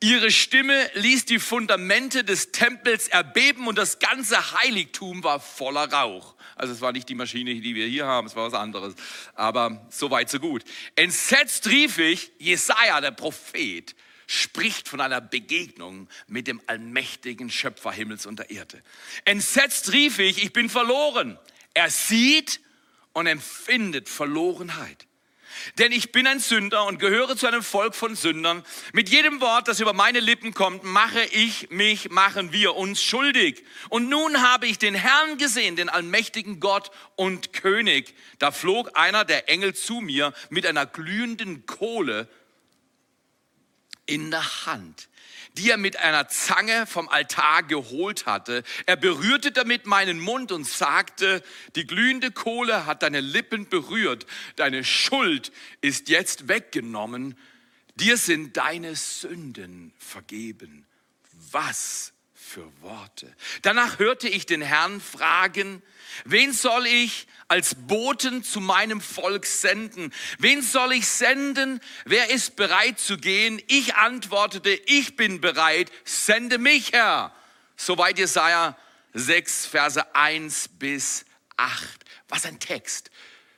Ihre 0.00 0.30
Stimme 0.30 0.90
ließ 0.94 1.26
die 1.26 1.38
Fundamente 1.38 2.24
des 2.24 2.52
Tempels 2.52 3.08
erbeben 3.08 3.66
und 3.66 3.76
das 3.76 3.98
ganze 3.98 4.62
Heiligtum 4.62 5.22
war 5.24 5.40
voller 5.40 5.92
Rauch. 5.92 6.33
Also 6.56 6.72
es 6.72 6.80
war 6.80 6.92
nicht 6.92 7.08
die 7.08 7.14
Maschine, 7.14 7.54
die 7.54 7.74
wir 7.74 7.86
hier 7.86 8.06
haben, 8.06 8.26
es 8.26 8.36
war 8.36 8.46
was 8.46 8.54
anderes. 8.54 8.94
Aber 9.34 9.86
so 9.90 10.10
weit, 10.10 10.30
so 10.30 10.38
gut. 10.38 10.64
Entsetzt 10.96 11.66
rief 11.66 11.98
ich, 11.98 12.32
Jesaja, 12.38 13.00
der 13.00 13.10
Prophet, 13.10 13.94
spricht 14.26 14.88
von 14.88 15.00
einer 15.00 15.20
Begegnung 15.20 16.08
mit 16.26 16.46
dem 16.46 16.60
allmächtigen 16.66 17.50
Schöpfer 17.50 17.92
Himmels 17.92 18.26
und 18.26 18.38
der 18.38 18.50
Erde. 18.50 18.82
Entsetzt 19.24 19.92
rief 19.92 20.18
ich, 20.18 20.42
ich 20.42 20.52
bin 20.52 20.68
verloren. 20.68 21.38
Er 21.74 21.90
sieht 21.90 22.60
und 23.12 23.26
empfindet 23.26 24.08
Verlorenheit. 24.08 25.06
Denn 25.78 25.92
ich 25.92 26.12
bin 26.12 26.26
ein 26.26 26.40
Sünder 26.40 26.84
und 26.86 26.98
gehöre 26.98 27.36
zu 27.36 27.46
einem 27.46 27.62
Volk 27.62 27.94
von 27.94 28.14
Sündern. 28.14 28.64
Mit 28.92 29.08
jedem 29.08 29.40
Wort, 29.40 29.68
das 29.68 29.80
über 29.80 29.92
meine 29.92 30.20
Lippen 30.20 30.54
kommt, 30.54 30.84
mache 30.84 31.22
ich 31.32 31.70
mich, 31.70 32.10
machen 32.10 32.52
wir 32.52 32.76
uns 32.76 33.02
schuldig. 33.02 33.64
Und 33.88 34.08
nun 34.08 34.42
habe 34.42 34.66
ich 34.66 34.78
den 34.78 34.94
Herrn 34.94 35.38
gesehen, 35.38 35.76
den 35.76 35.88
allmächtigen 35.88 36.60
Gott 36.60 36.90
und 37.16 37.52
König. 37.52 38.14
Da 38.38 38.50
flog 38.50 38.96
einer 38.96 39.24
der 39.24 39.48
Engel 39.48 39.74
zu 39.74 40.00
mir 40.00 40.32
mit 40.50 40.66
einer 40.66 40.86
glühenden 40.86 41.66
Kohle 41.66 42.28
in 44.06 44.30
der 44.30 44.66
Hand, 44.66 45.08
die 45.56 45.70
er 45.70 45.76
mit 45.76 45.98
einer 45.98 46.28
Zange 46.28 46.86
vom 46.86 47.08
Altar 47.08 47.62
geholt 47.62 48.26
hatte. 48.26 48.64
Er 48.86 48.96
berührte 48.96 49.52
damit 49.52 49.86
meinen 49.86 50.18
Mund 50.18 50.50
und 50.50 50.66
sagte, 50.66 51.42
die 51.76 51.86
glühende 51.86 52.30
Kohle 52.30 52.86
hat 52.86 53.02
deine 53.02 53.20
Lippen 53.20 53.68
berührt, 53.68 54.26
deine 54.56 54.84
Schuld 54.84 55.52
ist 55.80 56.08
jetzt 56.08 56.48
weggenommen, 56.48 57.38
dir 57.96 58.16
sind 58.16 58.56
deine 58.56 58.96
Sünden 58.96 59.92
vergeben. 59.98 60.86
Was 61.52 62.13
für 62.54 62.70
Worte. 62.82 63.34
Danach 63.62 63.98
hörte 63.98 64.28
ich 64.28 64.46
den 64.46 64.62
Herrn 64.62 65.00
fragen, 65.00 65.82
wen 66.24 66.52
soll 66.52 66.86
ich 66.86 67.26
als 67.48 67.74
Boten 67.74 68.44
zu 68.44 68.60
meinem 68.60 69.00
Volk 69.00 69.44
senden? 69.44 70.12
Wen 70.38 70.62
soll 70.62 70.92
ich 70.92 71.08
senden? 71.08 71.80
Wer 72.04 72.30
ist 72.30 72.54
bereit 72.54 73.00
zu 73.00 73.18
gehen? 73.18 73.60
Ich 73.66 73.96
antwortete, 73.96 74.70
ich 74.70 75.16
bin 75.16 75.40
bereit, 75.40 75.90
sende 76.04 76.58
mich, 76.58 76.92
Herr. 76.92 77.34
Soweit 77.76 78.18
Jesaja 78.18 78.78
6, 79.14 79.66
Verse 79.66 80.14
1 80.14 80.68
bis 80.78 81.24
8. 81.56 82.04
Was 82.28 82.46
ein 82.46 82.60
Text. 82.60 83.10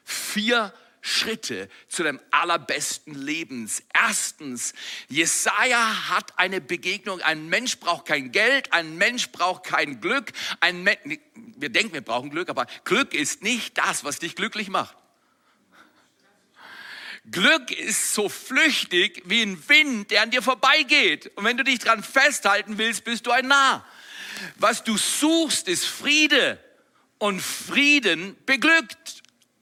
Vier 0.04 0.72
Schritte 1.06 1.68
zu 1.88 2.02
dem 2.02 2.20
allerbesten 2.32 3.14
Lebens. 3.14 3.82
Erstens, 3.94 4.74
Jesaja 5.08 6.08
hat 6.08 6.38
eine 6.38 6.60
Begegnung. 6.60 7.20
Ein 7.22 7.48
Mensch 7.48 7.78
braucht 7.78 8.06
kein 8.06 8.32
Geld, 8.32 8.72
ein 8.72 8.96
Mensch 8.96 9.30
braucht 9.30 9.64
kein 9.64 10.00
Glück. 10.00 10.32
Ein 10.60 10.82
Men 10.82 10.96
wir 11.58 11.68
denken, 11.68 11.94
wir 11.94 12.00
brauchen 12.00 12.30
Glück, 12.30 12.48
aber 12.48 12.66
Glück 12.84 13.14
ist 13.14 13.42
nicht 13.42 13.78
das, 13.78 14.04
was 14.04 14.18
dich 14.18 14.34
glücklich 14.34 14.68
macht. 14.68 14.96
Glück 17.30 17.70
ist 17.70 18.14
so 18.14 18.28
flüchtig 18.28 19.22
wie 19.26 19.42
ein 19.42 19.68
Wind, 19.68 20.10
der 20.10 20.22
an 20.22 20.30
dir 20.30 20.42
vorbeigeht. 20.42 21.30
Und 21.36 21.44
wenn 21.44 21.56
du 21.56 21.64
dich 21.64 21.78
dran 21.78 22.02
festhalten 22.02 22.78
willst, 22.78 23.04
bist 23.04 23.26
du 23.26 23.30
ein 23.30 23.46
Narr. 23.46 23.86
Was 24.56 24.84
du 24.84 24.96
suchst, 24.96 25.68
ist 25.68 25.86
Friede. 25.86 26.58
Und 27.18 27.40
Frieden 27.40 28.36
beglückt 28.44 29.15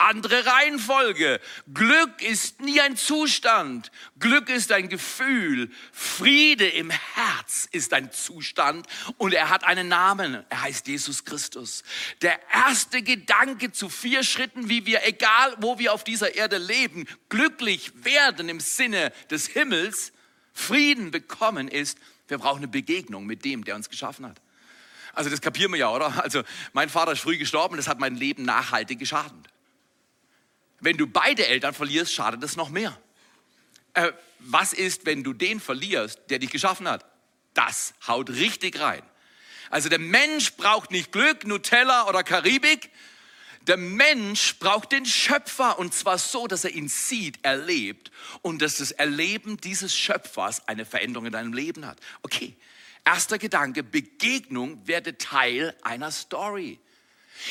andere 0.05 0.47
Reihenfolge. 0.47 1.41
Glück 1.73 2.23
ist 2.23 2.61
nie 2.61 2.81
ein 2.81 2.97
Zustand. 2.97 3.91
Glück 4.19 4.49
ist 4.49 4.73
ein 4.73 4.89
Gefühl. 4.89 5.71
Friede 5.93 6.69
im 6.69 6.91
Herz 6.91 7.69
ist 7.73 7.93
ein 7.93 8.13
Zustand 8.13 8.87
und 9.19 9.35
er 9.35 9.49
hat 9.49 9.65
einen 9.65 9.89
Namen. 9.89 10.45
Er 10.49 10.63
heißt 10.63 10.87
Jesus 10.87 11.25
Christus. 11.25 11.83
Der 12.23 12.39
erste 12.53 13.03
Gedanke 13.03 13.73
zu 13.73 13.89
vier 13.89 14.23
Schritten, 14.23 14.69
wie 14.69 14.87
wir, 14.87 15.07
egal 15.07 15.57
wo 15.59 15.79
wir 15.79 15.93
auf 15.93 16.05
dieser 16.05 16.35
Erde 16.35 16.59
leben, 16.59 17.07
glücklich 17.29 17.93
werden 18.05 18.49
im 18.49 18.61
Sinne 18.61 19.13
des 19.31 19.47
Himmels, 19.47 20.13
Frieden 20.53 21.11
bekommen 21.11 21.69
ist, 21.69 21.99
wir 22.29 22.39
brauchen 22.39 22.59
eine 22.59 22.69
Begegnung 22.69 23.27
mit 23.27 23.45
dem, 23.45 23.65
der 23.65 23.75
uns 23.75 23.91
geschaffen 23.91 24.27
hat. 24.27 24.41
Also 25.13 25.31
das 25.31 25.41
kapieren 25.41 25.73
wir 25.73 25.79
ja, 25.79 25.91
oder? 25.91 26.23
Also 26.23 26.43
mein 26.73 26.89
Vater 26.89 27.13
ist 27.13 27.21
früh 27.21 27.39
gestorben, 27.39 27.77
das 27.77 27.89
hat 27.89 27.99
mein 27.99 28.17
Leben 28.17 28.45
nachhaltig 28.45 28.99
geschadet. 28.99 29.54
Wenn 30.85 30.99
du 30.99 31.07
beide 31.07 31.47
Eltern 31.47 31.73
verlierst, 31.73 32.13
schadet 32.13 32.43
es 32.43 32.57
noch 32.57 32.69
mehr. 32.69 32.95
Äh, 33.95 34.13
was 34.39 34.75
ist, 34.75 35.07
wenn 35.07 35.25
du 35.25 35.33
den 35.33 35.59
verlierst, 35.59 36.21
der 36.29 36.39
dich 36.39 36.51
geschaffen 36.51 36.87
hat? 36.87 37.07
Das 37.55 37.95
haut 38.07 38.29
richtig 38.29 38.79
rein. 38.81 39.03
Also 39.71 39.89
der 39.89 39.99
Mensch 39.99 40.53
braucht 40.57 40.91
nicht 40.91 41.11
Glück, 41.11 41.47
Nutella 41.47 42.07
oder 42.07 42.23
Karibik. 42.23 42.91
Der 43.63 43.79
Mensch 43.79 44.59
braucht 44.59 44.93
den 44.93 45.07
Schöpfer 45.07 45.79
und 45.79 45.95
zwar 45.95 46.19
so, 46.19 46.47
dass 46.47 46.65
er 46.65 46.73
ihn 46.73 46.89
sieht, 46.89 47.43
erlebt 47.43 48.11
und 48.43 48.61
dass 48.61 48.77
das 48.77 48.93
Erleben 48.93 49.57
dieses 49.57 49.97
Schöpfers 49.97 50.69
eine 50.69 50.85
Veränderung 50.85 51.25
in 51.25 51.33
deinem 51.33 51.55
Leben 51.55 51.87
hat. 51.87 51.99
Okay, 52.21 52.59
erster 53.07 53.39
Gedanke, 53.39 53.83
Begegnung 53.83 54.87
werde 54.87 55.17
Teil 55.17 55.75
einer 55.81 56.11
Story. 56.11 56.79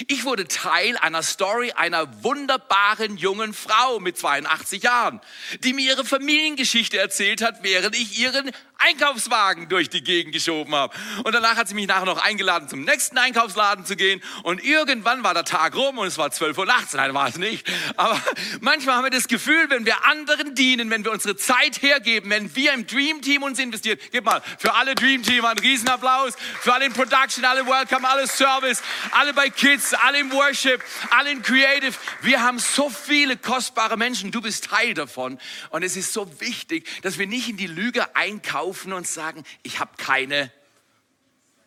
Ich 0.07 0.25
wurde 0.25 0.47
Teil 0.47 0.97
einer 0.97 1.21
Story 1.23 1.71
einer 1.73 2.23
wunderbaren 2.23 3.17
jungen 3.17 3.53
Frau 3.53 3.99
mit 3.99 4.17
82 4.17 4.83
Jahren, 4.83 5.21
die 5.63 5.73
mir 5.73 5.91
ihre 5.91 6.05
Familiengeschichte 6.05 6.97
erzählt 6.97 7.41
hat, 7.41 7.63
während 7.63 7.95
ich 7.95 8.17
ihren 8.19 8.51
Einkaufswagen 8.85 9.69
durch 9.69 9.89
die 9.89 10.03
Gegend 10.03 10.33
geschoben 10.33 10.75
habe. 10.75 10.93
Und 11.23 11.33
danach 11.33 11.55
hat 11.55 11.67
sie 11.67 11.75
mich 11.75 11.87
nachher 11.87 12.05
noch 12.05 12.21
eingeladen, 12.21 12.67
zum 12.67 12.81
nächsten 12.81 13.17
Einkaufsladen 13.17 13.85
zu 13.85 13.95
gehen. 13.95 14.21
Und 14.43 14.63
irgendwann 14.63 15.23
war 15.23 15.33
der 15.33 15.45
Tag 15.45 15.75
rum 15.75 15.97
und 15.97 16.07
es 16.07 16.17
war 16.17 16.31
12 16.31 16.57
Uhr 16.57 16.65
nachts. 16.65 16.93
Nein, 16.93 17.13
war 17.13 17.27
es 17.27 17.37
nicht. 17.37 17.65
Aber 17.95 18.19
manchmal 18.59 18.95
haben 18.95 19.03
wir 19.03 19.11
das 19.11 19.27
Gefühl, 19.27 19.69
wenn 19.69 19.85
wir 19.85 20.05
anderen 20.05 20.55
dienen, 20.55 20.89
wenn 20.89 21.03
wir 21.05 21.11
unsere 21.11 21.35
Zeit 21.35 21.81
hergeben, 21.81 22.29
wenn 22.29 22.55
wir 22.55 22.73
im 22.73 22.85
Dream 22.85 23.21
Team 23.21 23.43
uns 23.43 23.59
investieren. 23.59 23.97
Gib 24.11 24.25
mal 24.25 24.41
für 24.57 24.73
alle 24.73 24.95
Dream 24.95 25.23
Team 25.23 25.45
einen 25.45 25.59
Riesenapplaus. 25.59 26.33
Für 26.59 26.73
alle 26.73 26.85
in 26.85 26.93
Production, 26.93 27.45
alle 27.45 27.65
Welcome, 27.65 28.07
alle 28.07 28.27
Service, 28.27 28.81
alle 29.11 29.33
bei 29.33 29.49
Kids, 29.49 29.93
alle 29.93 30.19
im 30.19 30.31
Worship, 30.31 30.83
alle 31.09 31.31
in 31.31 31.41
Creative. 31.41 31.93
Wir 32.21 32.41
haben 32.41 32.59
so 32.59 32.89
viele 32.89 33.37
kostbare 33.37 33.97
Menschen. 33.97 34.31
Du 34.31 34.41
bist 34.41 34.65
Teil 34.65 34.93
davon. 34.93 35.39
Und 35.69 35.83
es 35.83 35.95
ist 35.95 36.13
so 36.13 36.29
wichtig, 36.41 36.87
dass 37.01 37.17
wir 37.17 37.27
nicht 37.27 37.49
in 37.49 37.57
die 37.57 37.67
Lüge 37.67 38.15
einkaufen 38.15 38.72
kaufen 38.73 38.93
und 38.93 39.07
sagen, 39.07 39.43
ich 39.61 39.79
habe 39.79 39.91
keine. 39.97 40.51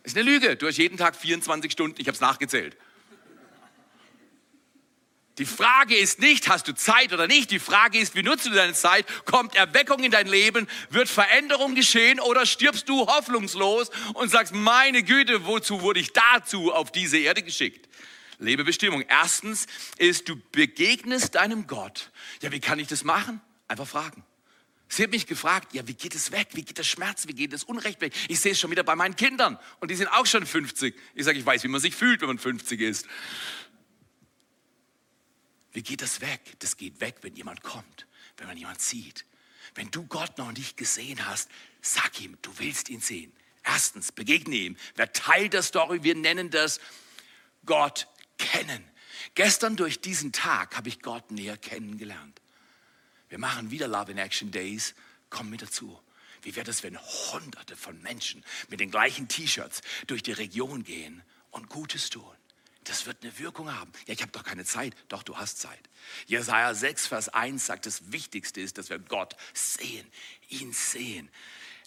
Das 0.02 0.12
ist 0.12 0.18
eine 0.18 0.28
Lüge. 0.28 0.56
Du 0.56 0.66
hast 0.66 0.76
jeden 0.76 0.96
Tag 0.96 1.16
24 1.16 1.70
Stunden, 1.70 2.00
ich 2.00 2.06
habe 2.06 2.14
es 2.14 2.20
nachgezählt. 2.20 2.76
Die 5.38 5.44
Frage 5.44 5.94
ist 5.94 6.18
nicht, 6.18 6.48
hast 6.48 6.66
du 6.66 6.74
Zeit 6.74 7.12
oder 7.12 7.26
nicht? 7.26 7.50
Die 7.50 7.58
Frage 7.58 7.98
ist, 7.98 8.14
wie 8.14 8.22
nutzt 8.22 8.46
du 8.46 8.50
deine 8.50 8.72
Zeit? 8.72 9.04
Kommt 9.26 9.54
Erweckung 9.54 10.02
in 10.02 10.10
dein 10.10 10.26
Leben? 10.26 10.66
Wird 10.88 11.10
Veränderung 11.10 11.74
geschehen? 11.74 12.20
Oder 12.20 12.46
stirbst 12.46 12.88
du 12.88 13.06
hoffnungslos 13.06 13.90
und 14.14 14.30
sagst, 14.30 14.54
meine 14.54 15.02
Güte, 15.02 15.44
wozu 15.44 15.82
wurde 15.82 16.00
ich 16.00 16.14
dazu 16.14 16.72
auf 16.72 16.90
diese 16.90 17.18
Erde 17.18 17.42
geschickt? 17.42 17.86
Lebebestimmung. 18.38 19.02
Erstens 19.02 19.66
ist, 19.98 20.28
du 20.30 20.36
begegnest 20.52 21.34
deinem 21.34 21.66
Gott. 21.66 22.10
Ja, 22.40 22.50
wie 22.50 22.60
kann 22.60 22.78
ich 22.78 22.88
das 22.88 23.04
machen? 23.04 23.42
Einfach 23.68 23.86
fragen. 23.86 24.24
Sie 24.88 25.02
hat 25.02 25.10
mich 25.10 25.26
gefragt, 25.26 25.74
ja, 25.74 25.86
wie 25.88 25.94
geht 25.94 26.14
es 26.14 26.30
weg? 26.30 26.48
Wie 26.52 26.62
geht 26.62 26.78
der 26.78 26.84
Schmerz? 26.84 27.26
Wie 27.26 27.32
geht 27.32 27.52
das 27.52 27.64
Unrecht 27.64 28.00
weg? 28.00 28.14
Ich 28.28 28.40
sehe 28.40 28.52
es 28.52 28.60
schon 28.60 28.70
wieder 28.70 28.84
bei 28.84 28.94
meinen 28.94 29.16
Kindern 29.16 29.58
und 29.80 29.90
die 29.90 29.96
sind 29.96 30.08
auch 30.08 30.26
schon 30.26 30.46
50. 30.46 30.94
Ich 31.14 31.24
sage, 31.24 31.38
ich 31.38 31.46
weiß, 31.46 31.64
wie 31.64 31.68
man 31.68 31.80
sich 31.80 31.94
fühlt, 31.94 32.20
wenn 32.20 32.28
man 32.28 32.38
50 32.38 32.80
ist. 32.80 33.06
Wie 35.72 35.82
geht 35.82 36.02
das 36.02 36.20
weg? 36.20 36.40
Das 36.60 36.76
geht 36.76 37.00
weg, 37.00 37.16
wenn 37.22 37.34
jemand 37.34 37.62
kommt, 37.62 38.06
wenn 38.36 38.46
man 38.46 38.56
jemand 38.56 38.80
sieht. 38.80 39.26
Wenn 39.74 39.90
du 39.90 40.06
Gott 40.06 40.38
noch 40.38 40.52
nicht 40.52 40.76
gesehen 40.76 41.26
hast, 41.26 41.50
sag 41.82 42.20
ihm, 42.20 42.38
du 42.42 42.50
willst 42.58 42.88
ihn 42.88 43.00
sehen. 43.00 43.32
Erstens, 43.62 44.12
begegne 44.12 44.54
ihm. 44.54 44.76
Wer 44.94 45.12
Teil 45.12 45.48
der 45.48 45.62
Story, 45.62 46.02
wir 46.02 46.14
nennen 46.14 46.50
das 46.50 46.80
Gott 47.66 48.06
kennen. 48.38 48.84
Gestern 49.34 49.76
durch 49.76 50.00
diesen 50.00 50.32
Tag 50.32 50.76
habe 50.76 50.88
ich 50.88 51.02
Gott 51.02 51.30
näher 51.30 51.56
kennengelernt. 51.56 52.40
Wir 53.28 53.38
machen 53.38 53.70
wieder 53.70 53.88
Love 53.88 54.12
in 54.12 54.18
Action 54.18 54.50
Days. 54.50 54.94
Komm 55.30 55.50
mit 55.50 55.62
dazu. 55.62 55.98
Wie 56.42 56.54
wäre 56.54 56.70
es, 56.70 56.82
wenn 56.82 56.98
Hunderte 56.98 57.76
von 57.76 58.00
Menschen 58.02 58.44
mit 58.68 58.80
den 58.80 58.90
gleichen 58.90 59.26
T-Shirts 59.26 59.82
durch 60.06 60.22
die 60.22 60.32
Region 60.32 60.84
gehen 60.84 61.22
und 61.50 61.68
Gutes 61.68 62.10
tun? 62.10 62.36
Das 62.84 63.06
wird 63.06 63.22
eine 63.22 63.36
Wirkung 63.38 63.72
haben. 63.74 63.90
Ja, 64.06 64.14
ich 64.14 64.22
habe 64.22 64.30
doch 64.30 64.44
keine 64.44 64.64
Zeit. 64.64 64.94
Doch, 65.08 65.24
du 65.24 65.36
hast 65.36 65.58
Zeit. 65.58 65.90
Jesaja 66.26 66.72
6, 66.72 67.08
Vers 67.08 67.28
1 67.28 67.66
sagt, 67.66 67.86
das 67.86 68.12
Wichtigste 68.12 68.60
ist, 68.60 68.78
dass 68.78 68.90
wir 68.90 69.00
Gott 69.00 69.34
sehen, 69.54 70.06
ihn 70.48 70.72
sehen. 70.72 71.28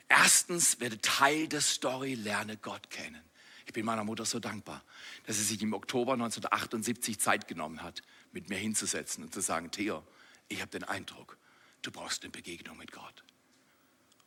Erstens 0.10 0.82
werde 0.82 1.00
Teil 1.00 1.48
der 1.48 1.62
Story, 1.62 2.16
lerne 2.16 2.58
Gott 2.58 2.90
kennen. 2.90 3.22
Ich 3.66 3.72
bin 3.72 3.86
meiner 3.86 4.04
Mutter 4.04 4.26
so 4.26 4.40
dankbar, 4.40 4.84
dass 5.26 5.38
sie 5.38 5.44
sich 5.44 5.62
im 5.62 5.74
Oktober 5.74 6.14
1978 6.14 7.20
Zeit 7.20 7.48
genommen 7.48 7.82
hat, 7.82 8.02
mit 8.32 8.50
mir 8.50 8.58
hinzusetzen 8.58 9.24
und 9.24 9.34
zu 9.34 9.40
sagen, 9.40 9.72
Theo, 9.72 10.04
ich 10.50 10.62
habe 10.62 10.72
den 10.72 10.84
Eindruck, 10.84 11.38
du 11.82 11.92
brauchst 11.92 12.24
eine 12.24 12.32
Begegnung 12.32 12.78
mit 12.78 12.92
Gott. 12.92 13.24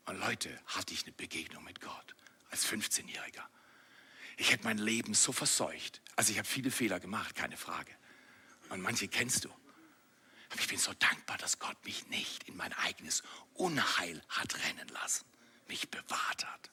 Und 0.06 0.18
Leute, 0.18 0.58
hatte 0.66 0.94
ich 0.94 1.04
eine 1.04 1.12
Begegnung 1.12 1.62
mit 1.64 1.80
Gott 1.80 2.14
als 2.50 2.66
15-Jähriger. 2.66 3.44
Ich 4.37 4.50
hätte 4.50 4.64
mein 4.64 4.78
Leben 4.78 5.14
so 5.14 5.32
verseucht. 5.32 6.00
Also 6.16 6.32
ich 6.32 6.38
habe 6.38 6.48
viele 6.48 6.70
Fehler 6.70 6.98
gemacht, 7.00 7.35
keine 7.35 7.56
Frage. 7.56 7.92
Und 8.70 8.80
manche 8.80 9.08
kennst 9.08 9.44
du. 9.44 9.50
Aber 10.50 10.61
ich 10.61 10.68
bin 10.68 10.78
so 10.78 10.92
dankbar, 10.94 11.38
dass 11.38 11.58
Gott 11.58 11.76
mich 11.85 12.06
nicht 12.08 12.48
in 12.48 12.56
mein 12.56 12.72
eigenes 12.74 13.22
Unheil 13.54 14.22
hat 14.28 14.54
rennen 14.66 14.88
lassen, 14.88 15.24
mich 15.68 15.88
bewahrt 15.88 16.46
hat. 16.46 16.70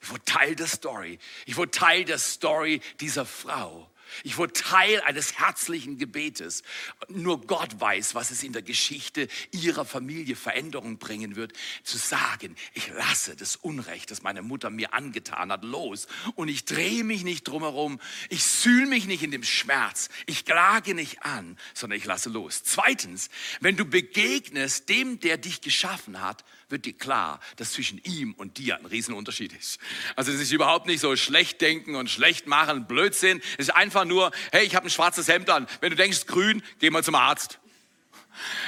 Ich 0.00 0.10
wurde 0.10 0.24
Teil 0.24 0.54
der 0.54 0.68
Story. 0.68 1.18
Ich 1.46 1.56
wurde 1.56 1.72
Teil 1.72 2.04
der 2.04 2.18
Story 2.18 2.80
dieser 3.00 3.26
Frau. 3.26 3.90
Ich 4.24 4.36
wurde 4.36 4.52
Teil 4.52 5.00
eines 5.02 5.38
herzlichen 5.38 5.98
Gebetes. 5.98 6.62
Nur 7.08 7.46
Gott 7.46 7.80
weiß, 7.80 8.14
was 8.14 8.30
es 8.30 8.42
in 8.42 8.52
der 8.52 8.62
Geschichte 8.62 9.28
ihrer 9.50 9.84
Familie 9.84 10.36
Veränderung 10.36 10.98
bringen 10.98 11.36
wird. 11.36 11.52
Zu 11.82 11.98
sagen, 11.98 12.56
ich 12.74 12.88
lasse 12.88 13.36
das 13.36 13.56
Unrecht, 13.56 14.10
das 14.10 14.22
meine 14.22 14.42
Mutter 14.42 14.70
mir 14.70 14.94
angetan 14.94 15.52
hat, 15.52 15.64
los. 15.64 16.06
Und 16.34 16.48
ich 16.48 16.64
drehe 16.64 17.04
mich 17.04 17.24
nicht 17.24 17.48
drumherum. 17.48 18.00
Ich 18.28 18.44
sühl 18.44 18.86
mich 18.86 19.06
nicht 19.06 19.22
in 19.22 19.30
dem 19.30 19.44
Schmerz. 19.44 20.08
Ich 20.26 20.44
klage 20.44 20.94
nicht 20.94 21.22
an, 21.22 21.58
sondern 21.74 21.98
ich 21.98 22.04
lasse 22.04 22.30
los. 22.30 22.62
Zweitens, 22.64 23.28
wenn 23.60 23.76
du 23.76 23.84
begegnest 23.84 24.88
dem, 24.88 25.20
der 25.20 25.38
dich 25.38 25.60
geschaffen 25.60 26.20
hat, 26.20 26.44
wird 26.68 26.84
dir 26.84 26.94
klar, 26.94 27.40
dass 27.56 27.72
zwischen 27.72 28.00
ihm 28.02 28.32
und 28.32 28.58
dir 28.58 28.76
ein 28.76 28.86
Riesenunterschied 28.86 29.52
ist. 29.52 29.78
Also 30.16 30.32
es 30.32 30.40
ist 30.40 30.50
überhaupt 30.50 30.86
nicht 30.86 31.00
so 31.00 31.14
schlecht 31.14 31.60
denken 31.60 31.94
und 31.94 32.10
schlecht 32.10 32.46
machen, 32.46 32.86
Blödsinn. 32.86 33.40
Es 33.52 33.68
ist 33.68 33.70
einfach 33.70 33.95
nur, 34.04 34.30
hey, 34.52 34.64
ich 34.66 34.74
habe 34.74 34.86
ein 34.86 34.90
schwarzes 34.90 35.28
Hemd 35.28 35.50
an. 35.50 35.66
Wenn 35.80 35.90
du 35.90 35.96
denkst, 35.96 36.26
grün, 36.26 36.62
geh 36.78 36.90
mal 36.90 37.04
zum 37.04 37.14
Arzt. 37.14 37.58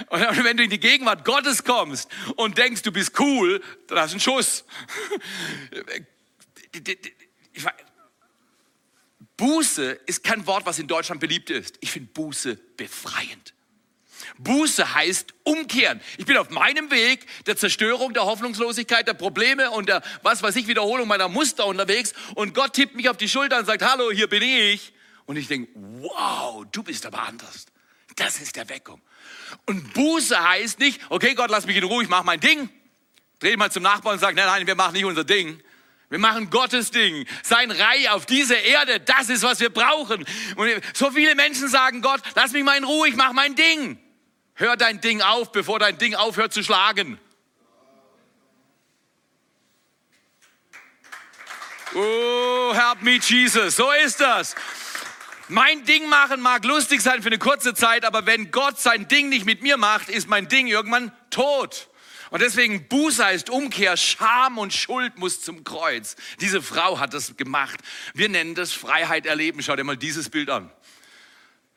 Und 0.09 0.45
wenn 0.45 0.57
du 0.57 0.63
in 0.63 0.71
die 0.71 0.81
Gegenwart 0.81 1.25
Gottes 1.25 1.63
kommst 1.65 2.11
und 2.37 2.57
denkst, 2.57 2.83
du 2.83 2.93
bist 2.93 3.19
cool, 3.21 3.63
dann 3.87 3.99
hast 3.99 4.13
du 4.13 4.15
einen 4.15 4.21
Schuss. 4.21 4.65
Buße 9.37 10.01
ist 10.07 10.25
kein 10.25 10.47
Wort, 10.47 10.67
was 10.67 10.79
in 10.79 10.89
Deutschland 10.89 11.21
beliebt 11.21 11.51
ist. 11.51 11.77
Ich 11.81 11.91
finde 11.91 12.11
Buße 12.13 12.57
befreiend. 12.77 13.55
Buße 14.39 14.95
heißt 14.95 15.33
umkehren. 15.45 16.01
Ich 16.17 16.27
bin 16.27 16.37
auf 16.37 16.51
meinem 16.51 16.91
Weg 16.91 17.27
der 17.47 17.57
Zerstörung, 17.57 18.15
der 18.15 18.25
Hoffnungslosigkeit, 18.25 19.07
der 19.07 19.15
Probleme 19.15 19.71
und 19.71 19.89
der, 19.89 20.03
was 20.23 20.43
weiß 20.43 20.57
ich, 20.57 20.67
Wiederholung 20.67 21.09
meiner 21.09 21.29
Muster 21.29 21.67
unterwegs 21.67 22.15
und 22.35 22.55
Gott 22.55 22.73
tippt 22.75 22.97
mich 22.97 23.09
auf 23.09 23.17
die 23.17 23.29
Schulter 23.29 23.59
und 23.59 23.67
sagt, 23.67 23.83
hallo, 23.83 24.11
hier 24.11 24.29
bin 24.29 24.43
ich. 24.43 24.93
Und 25.29 25.37
ich 25.37 25.47
denke, 25.47 25.71
wow, 25.75 26.65
du 26.73 26.83
bist 26.83 27.05
aber 27.05 27.23
anders. 27.23 27.67
Das 28.17 28.41
ist 28.41 28.57
Erweckung. 28.57 28.99
Und 29.67 29.93
Buße 29.93 30.43
heißt 30.43 30.79
nicht, 30.79 31.03
okay 31.11 31.35
Gott, 31.35 31.51
lass 31.51 31.67
mich 31.67 31.77
in 31.77 31.85
Ruhe, 31.85 32.03
ich 32.03 32.09
mach 32.09 32.25
mein 32.25 32.41
Ding. 32.41 32.71
Dreh 33.39 33.55
mal 33.59 33.71
zum 33.71 33.83
Nachbarn 33.83 34.15
und 34.15 34.21
sag, 34.21 34.35
nein, 34.35 34.47
nein, 34.47 34.67
wir 34.67 34.75
machen 34.75 34.95
nicht 34.95 35.05
unser 35.05 35.25
Ding. 35.25 35.63
Wir 36.09 36.19
machen 36.19 36.49
Gottes 36.49 36.91
Ding. 36.93 37.27
Sein 37.43 37.71
Reih 37.71 38.11
auf 38.11 38.25
dieser 38.25 38.59
Erde, 38.59 39.01
das 39.01 39.29
ist, 39.29 39.43
was 39.43 39.61
wir 39.61 39.69
brauchen. 39.69 40.25
Und 40.57 40.71
so 40.95 41.11
viele 41.11 41.35
Menschen 41.35 41.69
sagen 41.69 42.01
Gott, 42.01 42.23
lass 42.35 42.53
mich 42.53 42.65
mal 42.65 42.79
in 42.79 42.85
Ruhe, 42.85 43.11
ich 43.11 43.15
mach 43.15 43.35
mein 43.35 43.55
Ding. 43.55 43.99
Hör 44.55 44.79
dein 44.79 45.03
Ding 45.03 45.21
auf, 45.21 45.53
bevor 45.53 45.79
dein 45.79 45.99
Ding 45.99 46.15
aufhört 46.15 46.55
zu 46.55 46.63
schlagen. 46.63 47.21
Oh, 51.95 52.73
help 52.73 53.03
me, 53.03 53.19
Jesus. 53.19 53.77
So 53.77 53.91
ist 53.93 54.21
das. 54.23 54.55
Mein 55.49 55.85
Ding 55.85 56.09
machen 56.09 56.41
mag 56.41 56.65
lustig 56.65 57.01
sein 57.01 57.23
für 57.23 57.29
eine 57.29 57.39
kurze 57.39 57.73
Zeit, 57.73 58.05
aber 58.05 58.27
wenn 58.27 58.51
Gott 58.51 58.79
sein 58.79 59.09
Ding 59.09 59.31
nicht 59.31 59.47
mit 59.47 59.63
mir 59.63 59.79
macht, 59.79 60.11
ist 60.11 60.29
mein 60.29 60.47
Ding 60.49 60.67
irgendwann 60.67 61.11
tot. 61.31 61.89
Und 62.31 62.43
deswegen 62.43 62.87
Buße 62.89 63.25
heißt 63.25 63.49
Umkehr, 63.49 63.97
Scham 63.97 64.59
und 64.59 64.75
Schuld 64.75 65.17
muss 65.17 65.41
zum 65.41 65.65
Kreuz. 65.65 66.17
Diese 66.41 66.61
Frau 66.61 67.01
hat 67.01 67.15
das 67.15 67.37
gemacht. 67.39 67.81
Wir 68.13 68.29
nennen 68.29 68.55
das 68.55 68.73
Freiheit 68.73 69.25
erleben. 69.25 69.63
Schau 69.63 69.77
dir 69.77 69.85
mal 69.85 69.97
dieses 69.97 70.29
Bild 70.29 70.51
an. 70.51 70.71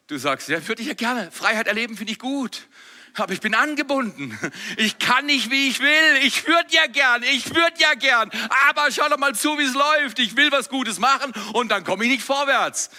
Du 0.08 0.18
sagst, 0.18 0.50
ja, 0.50 0.68
würde 0.68 0.82
ich 0.82 0.90
ja 0.90 0.94
gerne. 0.94 1.32
Freiheit 1.32 1.68
erleben 1.68 1.96
finde 1.96 2.12
ich 2.12 2.20
gut. 2.20 2.68
Aber 3.16 3.32
ich 3.34 3.40
bin 3.40 3.56
angebunden. 3.56 4.38
Ich 4.78 5.00
kann 5.00 5.26
nicht, 5.26 5.52
wie 5.52 5.70
ich 5.70 5.80
will. 5.80 6.18
Ich 6.24 6.48
würde 6.48 6.68
ja 6.72 6.88
gern, 6.88 7.24
ich 7.24 7.54
würde 7.54 7.74
ja 7.78 7.94
gern. 7.94 8.32
Aber 8.70 8.90
schau 8.92 9.08
doch 9.10 9.18
mal 9.18 9.36
zu, 9.36 9.58
wie 9.58 9.64
es 9.64 9.74
läuft. 9.74 10.20
Ich 10.20 10.36
will 10.36 10.52
was 10.52 10.70
Gutes 10.70 11.00
machen 11.00 11.34
und 11.54 11.70
dann 11.70 11.84
komme 11.84 12.06
ich 12.06 12.12
nicht 12.12 12.24
vorwärts. 12.24 12.90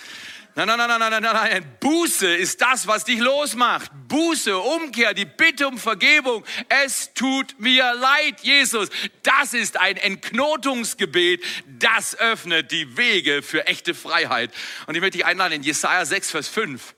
Nein, 0.54 0.66
nein, 0.66 0.76
nein, 0.76 0.88
nein, 0.88 1.10
nein, 1.10 1.22
nein, 1.22 1.34
nein. 1.34 1.76
Buße 1.80 2.34
ist 2.34 2.60
das, 2.60 2.86
was 2.86 3.04
dich 3.04 3.18
losmacht. 3.18 3.90
Buße, 4.08 4.58
Umkehr, 4.58 5.14
die 5.14 5.24
Bitte 5.24 5.66
um 5.66 5.78
Vergebung. 5.78 6.44
Es 6.68 7.14
tut 7.14 7.58
mir 7.58 7.94
leid, 7.94 8.40
Jesus. 8.42 8.90
Das 9.22 9.54
ist 9.54 9.78
ein 9.78 9.96
Entknotungsgebet. 9.96 11.42
Das 11.78 12.14
öffnet 12.18 12.70
die 12.70 12.98
Wege 12.98 13.40
für 13.42 13.66
echte 13.66 13.94
Freiheit. 13.94 14.52
Und 14.86 14.94
ich 14.94 15.00
möchte 15.00 15.16
dich 15.16 15.26
einladen 15.26 15.54
in 15.54 15.62
Jesaja 15.62 16.04
6, 16.04 16.30
Vers 16.30 16.48
5. 16.48 16.94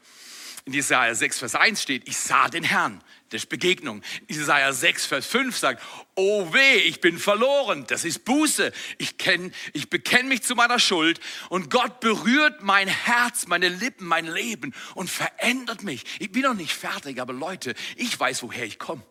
In 0.65 0.73
Jesaja 0.73 1.15
6, 1.15 1.39
Vers 1.39 1.55
1 1.55 1.81
steht, 1.81 2.09
ich 2.09 2.17
sah 2.17 2.49
den 2.49 2.65
Herrn. 2.65 3.05
Das 3.29 3.43
ist 3.43 3.49
Begegnung. 3.51 4.03
Jesaja 4.29 4.73
6, 4.73 5.07
Vers 5.07 5.27
5 5.27 5.57
sagt, 5.57 5.83
oh 6.15 6.53
weh, 6.53 6.77
ich 6.77 7.01
bin 7.01 7.19
verloren. 7.19 7.85
Das 7.89 8.05
ist 8.05 8.25
Buße. 8.25 8.73
Ich, 8.99 9.19
kenn, 9.19 9.53
ich 9.73 9.91
bekenne 9.91 10.29
mich 10.29 10.43
zu 10.43 10.55
meiner 10.55 10.79
Schuld 10.79 11.21
und 11.49 11.71
Gott 11.71 12.01
berührt 12.01 12.63
mein 12.63 12.89
Herz, 12.89 13.47
meine 13.47 13.69
Lippen, 13.69 14.07
mein 14.07 14.27
Leben 14.27 14.75
und 14.95 15.11
verändert 15.11 15.83
mich. 15.83 16.05
Ich 16.19 16.33
bin 16.33 16.43
noch 16.43 16.55
nicht 16.55 16.73
fertig, 16.73 17.21
aber 17.21 17.33
Leute, 17.33 17.75
ich 17.97 18.19
weiß, 18.19 18.43
woher 18.43 18.65
ich 18.65 18.79
komme. 18.79 19.03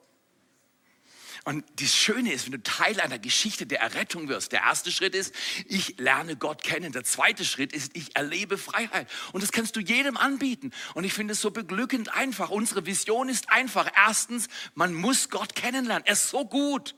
Und 1.46 1.66
das 1.82 1.94
Schöne 1.94 2.32
ist, 2.32 2.46
wenn 2.46 2.54
du 2.54 2.64
Teil 2.64 3.02
einer 3.02 3.20
Geschichte 3.20 3.66
der 3.66 3.82
Errettung 3.82 4.30
wirst, 4.30 4.54
der 4.54 4.62
erste 4.62 4.92
Schritt 4.92 5.14
ist, 5.14 5.36
ich 5.68 5.98
lerne 5.98 6.38
Gott 6.38 6.64
kennen. 6.64 6.94
Der 6.94 7.04
zweite 7.04 7.44
Schritt 7.44 7.74
ist, 7.74 7.92
ich 7.96 8.16
erlebe 8.16 8.58
Freiheit. 8.58 9.10
Und 9.34 9.44
das 9.44 9.52
kannst 9.52 9.76
du 9.76 9.82
jedem 9.82 10.16
anbieten. 10.16 10.72
Und 10.94 11.04
ich 11.04 11.14
finde 11.14 11.34
es 11.34 11.42
so 11.42 11.52
beglückend 11.52 12.14
einfach. 12.16 12.50
Unsere 12.50 12.86
Vision 12.86 13.28
ist 13.28 13.50
einfach. 13.52 13.92
Erstens, 13.94 14.48
man 14.74 14.94
muss 14.94 15.30
Gott 15.30 15.54
kennenlernen. 15.54 16.06
Er 16.06 16.14
ist 16.14 16.30
so 16.30 16.46
gut. 16.46 16.96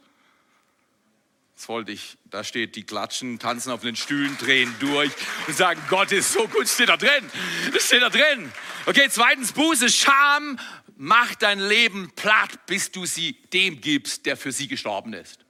Das 1.56 1.70
wollte 1.70 1.94
ich, 1.94 2.18
da 2.26 2.44
steht, 2.44 2.76
die 2.76 2.84
klatschen, 2.84 3.40
tanzen 3.40 3.72
auf 3.72 3.82
den 3.82 3.96
Stühlen, 3.96 4.38
drehen 4.38 4.76
durch 4.80 5.12
und 5.48 5.56
sagen, 5.56 5.82
Gott 5.90 6.12
ist 6.12 6.34
so 6.34 6.48
gut, 6.50 6.68
steht 6.68 6.90
da 6.90 6.98
drin. 6.98 7.32
Das 7.74 7.88
steht 7.88 8.02
da 8.02 8.10
drin. 8.10 8.52
Okay, 8.86 9.08
zweitens, 9.10 9.54
Buße, 9.54 9.90
Scham 9.90 10.60
mach 10.96 11.36
dein 11.36 11.60
Leben 11.60 12.12
platt, 12.16 12.66
bis 12.66 12.92
du 12.92 13.06
sie 13.06 13.34
dem 13.54 13.82
gibst, 13.82 14.26
der 14.26 14.38
für 14.38 14.52
sie 14.52 14.68
gestorben 14.68 15.14
ist. 15.14 15.46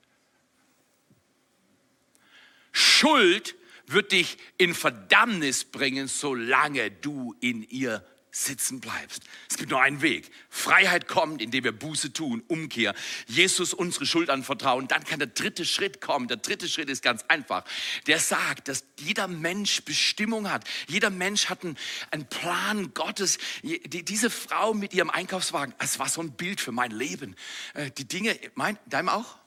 Schuld 2.72 3.56
wird 3.88 4.12
dich 4.12 4.38
in 4.58 4.74
Verdammnis 4.74 5.64
bringen, 5.64 6.08
solange 6.08 6.92
du 6.92 7.36
in 7.40 7.64
ihr 7.64 8.06
sitzen 8.36 8.82
bleibst. 8.82 9.24
Es 9.50 9.58
gibt 9.58 9.72
nur 9.72 9.82
einen 9.82 10.02
Weg. 10.02 10.30
Freiheit 10.50 11.08
kommt, 11.08 11.42
indem 11.42 11.64
wir 11.64 11.72
Buße 11.72 12.12
tun, 12.12 12.44
Umkehr, 12.50 12.94
Jesus 13.28 13.74
unsere 13.74 14.06
Schuld 14.06 14.30
anvertrauen. 14.30 14.90
Dann 14.90 15.06
kann 15.06 15.20
der 15.20 15.30
dritte 15.30 15.64
Schritt 15.64 16.02
kommen. 16.02 16.28
Der 16.28 16.38
dritte 16.38 16.68
Schritt 16.68 16.90
ist 16.90 17.02
ganz 17.02 17.24
einfach. 17.30 17.64
Der 18.08 18.20
sagt, 18.20 18.68
dass 18.68 18.84
jeder 19.00 19.30
Mensch 19.30 19.84
Bestimmung 19.84 20.52
hat. 20.52 20.68
Jeder 20.88 21.10
Mensch 21.10 21.50
hat 21.50 21.64
einen, 21.64 21.78
einen 22.12 22.28
Plan 22.28 22.94
Gottes. 22.94 23.38
Die, 23.64 24.04
diese 24.04 24.30
Frau 24.30 24.74
mit 24.74 24.94
ihrem 24.94 25.10
Einkaufswagen, 25.10 25.74
es 25.80 25.98
war 25.98 26.10
so 26.10 26.22
ein 26.22 26.34
Bild 26.34 26.60
für 26.60 26.74
mein 26.74 26.92
Leben. 26.92 27.36
Äh, 27.74 27.92
die 27.92 28.06
Dinge, 28.06 28.38
mein, 28.56 28.78
deinem 28.86 29.10
auch? 29.10 29.38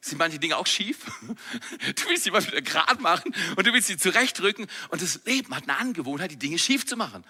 Sind 0.00 0.16
manche 0.16 0.38
Dinge 0.38 0.56
auch 0.56 0.66
schief? 0.66 0.98
Du 1.94 2.08
willst 2.08 2.24
sie 2.24 2.30
mal 2.30 2.46
wieder 2.46 2.62
gerade 2.62 3.02
machen 3.02 3.34
und 3.56 3.66
du 3.66 3.72
willst 3.72 3.88
sie 3.88 3.98
zurechtrücken. 3.98 4.66
Und 4.88 5.02
das 5.02 5.20
Leben 5.26 5.54
hat 5.54 5.64
eine 5.64 5.76
Angewohnheit, 5.78 6.30
die 6.30 6.38
Dinge 6.38 6.58
schief 6.58 6.86
zu 6.86 6.96
machen. 6.96 7.24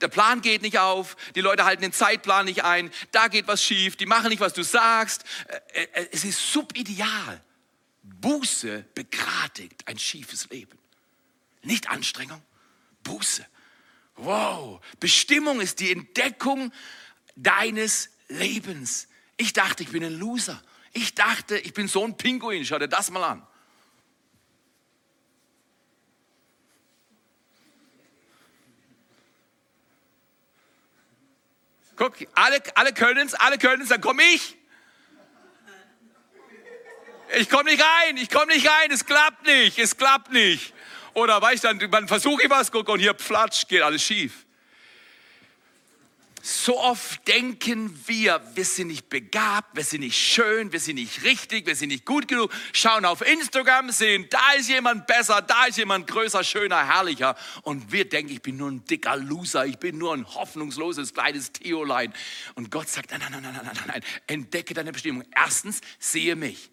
Der 0.00 0.08
Plan 0.08 0.40
geht 0.40 0.62
nicht 0.62 0.78
auf, 0.78 1.16
die 1.34 1.40
Leute 1.40 1.64
halten 1.64 1.82
den 1.82 1.92
Zeitplan 1.92 2.46
nicht 2.46 2.64
ein, 2.64 2.90
da 3.10 3.28
geht 3.28 3.48
was 3.48 3.62
schief, 3.62 3.96
die 3.96 4.06
machen 4.06 4.28
nicht, 4.28 4.40
was 4.40 4.52
du 4.52 4.62
sagst. 4.62 5.24
Äh, 5.72 5.82
äh, 5.82 6.08
es 6.12 6.24
ist 6.24 6.52
subideal. 6.52 7.42
Buße 8.02 8.84
begradigt 8.94 9.86
ein 9.86 9.98
schiefes 9.98 10.48
Leben. 10.50 10.78
Nicht 11.62 11.90
Anstrengung, 11.90 12.42
Buße. 13.02 13.44
Wow, 14.16 14.80
Bestimmung 14.98 15.60
ist 15.60 15.80
die 15.80 15.92
Entdeckung 15.92 16.72
deines 17.36 18.10
Lebens. 18.28 19.08
Ich 19.36 19.52
dachte, 19.52 19.82
ich 19.82 19.90
bin 19.90 20.04
ein 20.04 20.18
Loser. 20.18 20.60
Ich 20.92 21.14
dachte, 21.14 21.58
ich 21.58 21.72
bin 21.74 21.86
so 21.86 22.04
ein 22.04 22.16
Pinguin. 22.16 22.64
Schau 22.64 22.78
dir 22.78 22.88
das 22.88 23.10
mal 23.10 23.22
an. 23.22 23.46
Guck, 31.98 32.14
alle, 32.34 32.62
alle 32.76 32.92
können 32.92 33.26
es, 33.26 33.34
alle 33.34 33.58
können 33.58 33.82
es, 33.82 33.88
dann 33.88 34.00
komme 34.00 34.22
ich. 34.22 34.56
Ich 37.36 37.50
komme 37.50 37.64
nicht 37.70 37.82
rein, 37.82 38.16
ich 38.16 38.30
komme 38.30 38.54
nicht 38.54 38.66
rein, 38.66 38.90
es 38.90 39.04
klappt 39.04 39.44
nicht, 39.44 39.78
es 39.78 39.96
klappt 39.96 40.32
nicht. 40.32 40.72
Oder 41.12 41.42
weißt 41.42 41.64
du, 41.64 41.68
dann, 41.74 41.90
dann 41.90 42.08
versuche 42.08 42.44
ich 42.44 42.50
was, 42.50 42.70
guck, 42.72 42.88
und 42.88 43.00
hier 43.00 43.12
platsch, 43.12 43.66
geht 43.66 43.82
alles 43.82 44.02
schief. 44.02 44.46
So 46.42 46.78
oft 46.78 47.26
denken 47.26 47.98
wir, 48.06 48.40
wir 48.54 48.64
sind 48.64 48.88
nicht 48.88 49.08
begabt, 49.08 49.76
wir 49.76 49.84
sind 49.84 50.00
nicht 50.00 50.16
schön, 50.16 50.72
wir 50.72 50.80
sind 50.80 50.96
nicht 50.96 51.22
richtig, 51.24 51.66
wir 51.66 51.74
sind 51.74 51.88
nicht 51.88 52.04
gut 52.04 52.28
genug. 52.28 52.52
Schauen 52.72 53.04
auf 53.04 53.22
Instagram, 53.22 53.90
sehen, 53.90 54.26
da 54.30 54.52
ist 54.56 54.68
jemand 54.68 55.06
besser, 55.06 55.42
da 55.42 55.66
ist 55.66 55.78
jemand 55.78 56.06
größer, 56.06 56.44
schöner, 56.44 56.86
herrlicher. 56.86 57.36
Und 57.62 57.90
wir 57.92 58.08
denken, 58.08 58.32
ich 58.32 58.42
bin 58.42 58.56
nur 58.56 58.70
ein 58.70 58.84
dicker 58.84 59.16
Loser, 59.16 59.66
ich 59.66 59.78
bin 59.78 59.98
nur 59.98 60.14
ein 60.14 60.26
hoffnungsloses 60.26 61.12
kleines 61.12 61.52
Theolein. 61.52 62.14
Und 62.54 62.70
Gott 62.70 62.88
sagt, 62.88 63.10
nein, 63.10 63.20
nein, 63.20 63.32
nein, 63.32 63.42
nein, 63.42 63.64
nein, 63.64 63.84
nein, 63.86 64.02
entdecke 64.26 64.74
deine 64.74 64.92
Bestimmung. 64.92 65.24
Erstens, 65.34 65.80
sehe 65.98 66.36
mich. 66.36 66.70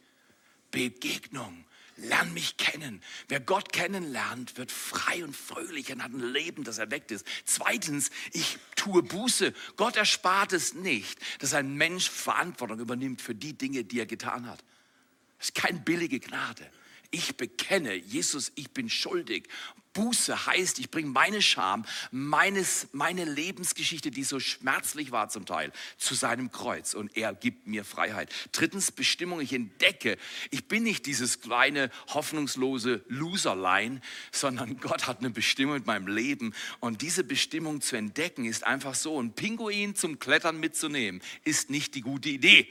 Begegnung 0.72 1.66
lern 1.98 2.34
mich 2.34 2.58
kennen. 2.58 3.02
Wer 3.28 3.40
Gott 3.40 3.72
kennenlernt, 3.72 4.58
wird 4.58 4.72
frei 4.72 5.24
und 5.24 5.36
fröhlich 5.36 5.92
und 5.92 6.04
hat 6.04 6.12
ein 6.12 6.20
Leben, 6.20 6.64
das 6.64 6.78
erweckt 6.78 7.12
ist. 7.12 7.26
Zweitens, 7.46 8.12
ich 8.34 8.58
tue 8.76 9.04
Buße. 9.04 9.54
Gott 9.76 9.96
erspart 9.96 10.54
es 10.54 10.74
nicht, 10.74 11.20
dass 11.40 11.54
ein 11.54 11.76
Mensch 11.76 12.10
Verantwortung 12.10 12.80
übernimmt 12.80 13.22
für 13.22 13.36
die 13.36 13.58
Dinge, 13.58 13.84
die 13.84 14.00
er 14.00 14.06
getan 14.06 14.48
hat. 14.48 14.64
Das 15.38 15.48
ist 15.50 15.56
keine 15.56 15.80
billige 15.80 16.20
Gnade. 16.20 16.70
Ich 17.16 17.38
bekenne, 17.38 17.96
Jesus, 17.96 18.52
ich 18.56 18.72
bin 18.72 18.90
schuldig. 18.90 19.48
Buße 19.94 20.48
heißt, 20.48 20.80
ich 20.80 20.92
bringe 20.92 21.08
meine 21.08 21.42
Scham, 21.42 21.86
meines, 22.12 22.90
meine 22.92 23.24
Lebensgeschichte, 23.24 24.12
die 24.12 24.26
so 24.26 24.42
schmerzlich 24.42 25.14
war 25.14 25.30
zum 25.30 25.46
Teil, 25.46 25.72
zu 25.98 26.14
seinem 26.14 26.52
Kreuz 26.52 26.94
und 26.94 27.16
er 27.16 27.34
gibt 27.34 27.68
mir 27.68 27.86
Freiheit. 27.86 28.34
Drittens 28.52 28.92
Bestimmung, 28.92 29.40
ich 29.40 29.54
entdecke, 29.54 30.18
ich 30.52 30.68
bin 30.68 30.84
nicht 30.84 31.06
dieses 31.06 31.40
kleine, 31.40 31.90
hoffnungslose 32.10 33.06
Loserlein, 33.08 34.02
sondern 34.34 34.78
Gott 34.82 35.08
hat 35.08 35.20
eine 35.20 35.30
Bestimmung 35.30 35.78
in 35.78 35.86
meinem 35.86 36.10
Leben 36.10 36.54
und 36.82 37.02
diese 37.02 37.24
Bestimmung 37.24 37.80
zu 37.80 37.96
entdecken 37.96 38.44
ist 38.44 38.66
einfach 38.66 38.96
so. 38.96 39.18
Ein 39.22 39.32
Pinguin 39.32 39.96
zum 39.96 40.20
Klettern 40.20 40.60
mitzunehmen, 40.60 41.22
ist 41.46 41.70
nicht 41.70 41.96
die 41.96 42.02
gute 42.02 42.28
Idee. 42.28 42.68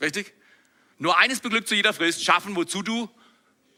Richtig? 0.00 0.34
Nur 0.98 1.18
eines 1.18 1.40
beglückt 1.40 1.68
zu 1.68 1.74
jeder 1.74 1.92
Frist, 1.92 2.24
schaffen, 2.24 2.56
wozu 2.56 2.82
du 2.82 3.08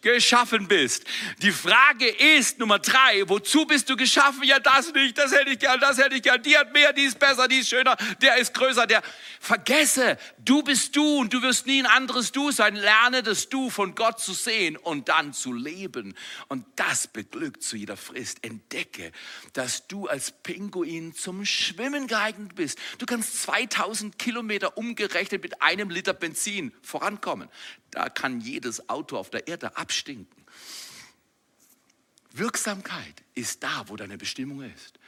geschaffen 0.01 0.69
bist. 0.69 1.05
Die 1.43 1.53
Frage 1.53 2.09
ist 2.09 2.59
Nummer 2.59 2.79
drei, 2.79 3.23
wozu 3.27 3.67
bist 3.67 3.89
du 3.91 3.97
geschaffen? 3.97 4.45
Ja, 4.45 4.59
das 4.59 4.93
nicht, 4.93 5.19
das 5.19 5.33
hätte 5.33 5.51
ich 5.51 5.59
gern, 5.59 5.81
das 5.81 5.99
hätte 5.99 6.15
ich 6.15 6.23
gern. 6.23 6.43
Die 6.43 6.57
hat 6.57 6.73
mehr, 6.73 6.93
die 6.93 7.03
ist 7.03 7.19
besser, 7.19 7.49
die 7.49 7.59
ist 7.59 7.69
schöner, 7.69 7.97
der 8.23 8.37
ist 8.37 8.55
größer, 8.55 8.87
der. 8.87 9.03
Vergesse, 9.41 10.19
du 10.39 10.63
bist 10.63 10.97
du 10.97 11.19
und 11.19 11.33
du 11.33 11.43
wirst 11.43 11.67
nie 11.67 11.81
ein 11.81 11.87
anderes 11.87 12.33
Du 12.33 12.51
sein. 12.51 12.75
Lerne 12.75 13.23
das 13.23 13.49
Du 13.49 13.71
von 13.71 13.95
Gott 13.95 14.21
zu 14.21 14.33
sehen 14.33 14.77
und 14.77 15.09
dann 15.09 15.33
zu 15.33 15.53
leben. 15.53 16.15
Und 16.49 16.67
das 16.77 17.07
beglückt 17.07 17.63
zu 17.63 17.77
jeder 17.77 17.97
Frist. 17.97 18.45
Entdecke, 18.45 19.13
dass 19.53 19.87
du 19.87 20.07
als 20.07 20.33
Pinguin 20.33 21.15
zum 21.15 21.45
Schwimmen 21.45 22.07
geeignet 22.07 22.55
bist. 22.55 22.79
Du 22.99 23.07
kannst 23.07 23.43
2000 23.43 24.19
Kilometer 24.19 24.77
umgerechnet 24.77 25.43
mit 25.43 25.63
einem 25.63 25.91
Liter 25.91 26.13
Benzin 26.13 26.73
vorankommen. 26.83 27.49
Da 27.91 28.11
kann 28.11 28.41
jedes 28.41 28.91
Auto 28.91 29.17
auf 29.17 29.31
der 29.31 29.49
Erde 29.49 29.77
abstinken. 29.89 30.45
Wirksamkeit 32.33 33.23
ist 33.35 33.63
da, 33.63 33.89
wo 33.89 33.97
deine 33.97 34.19
Bestimmung 34.19 34.61
ist. 34.61 34.99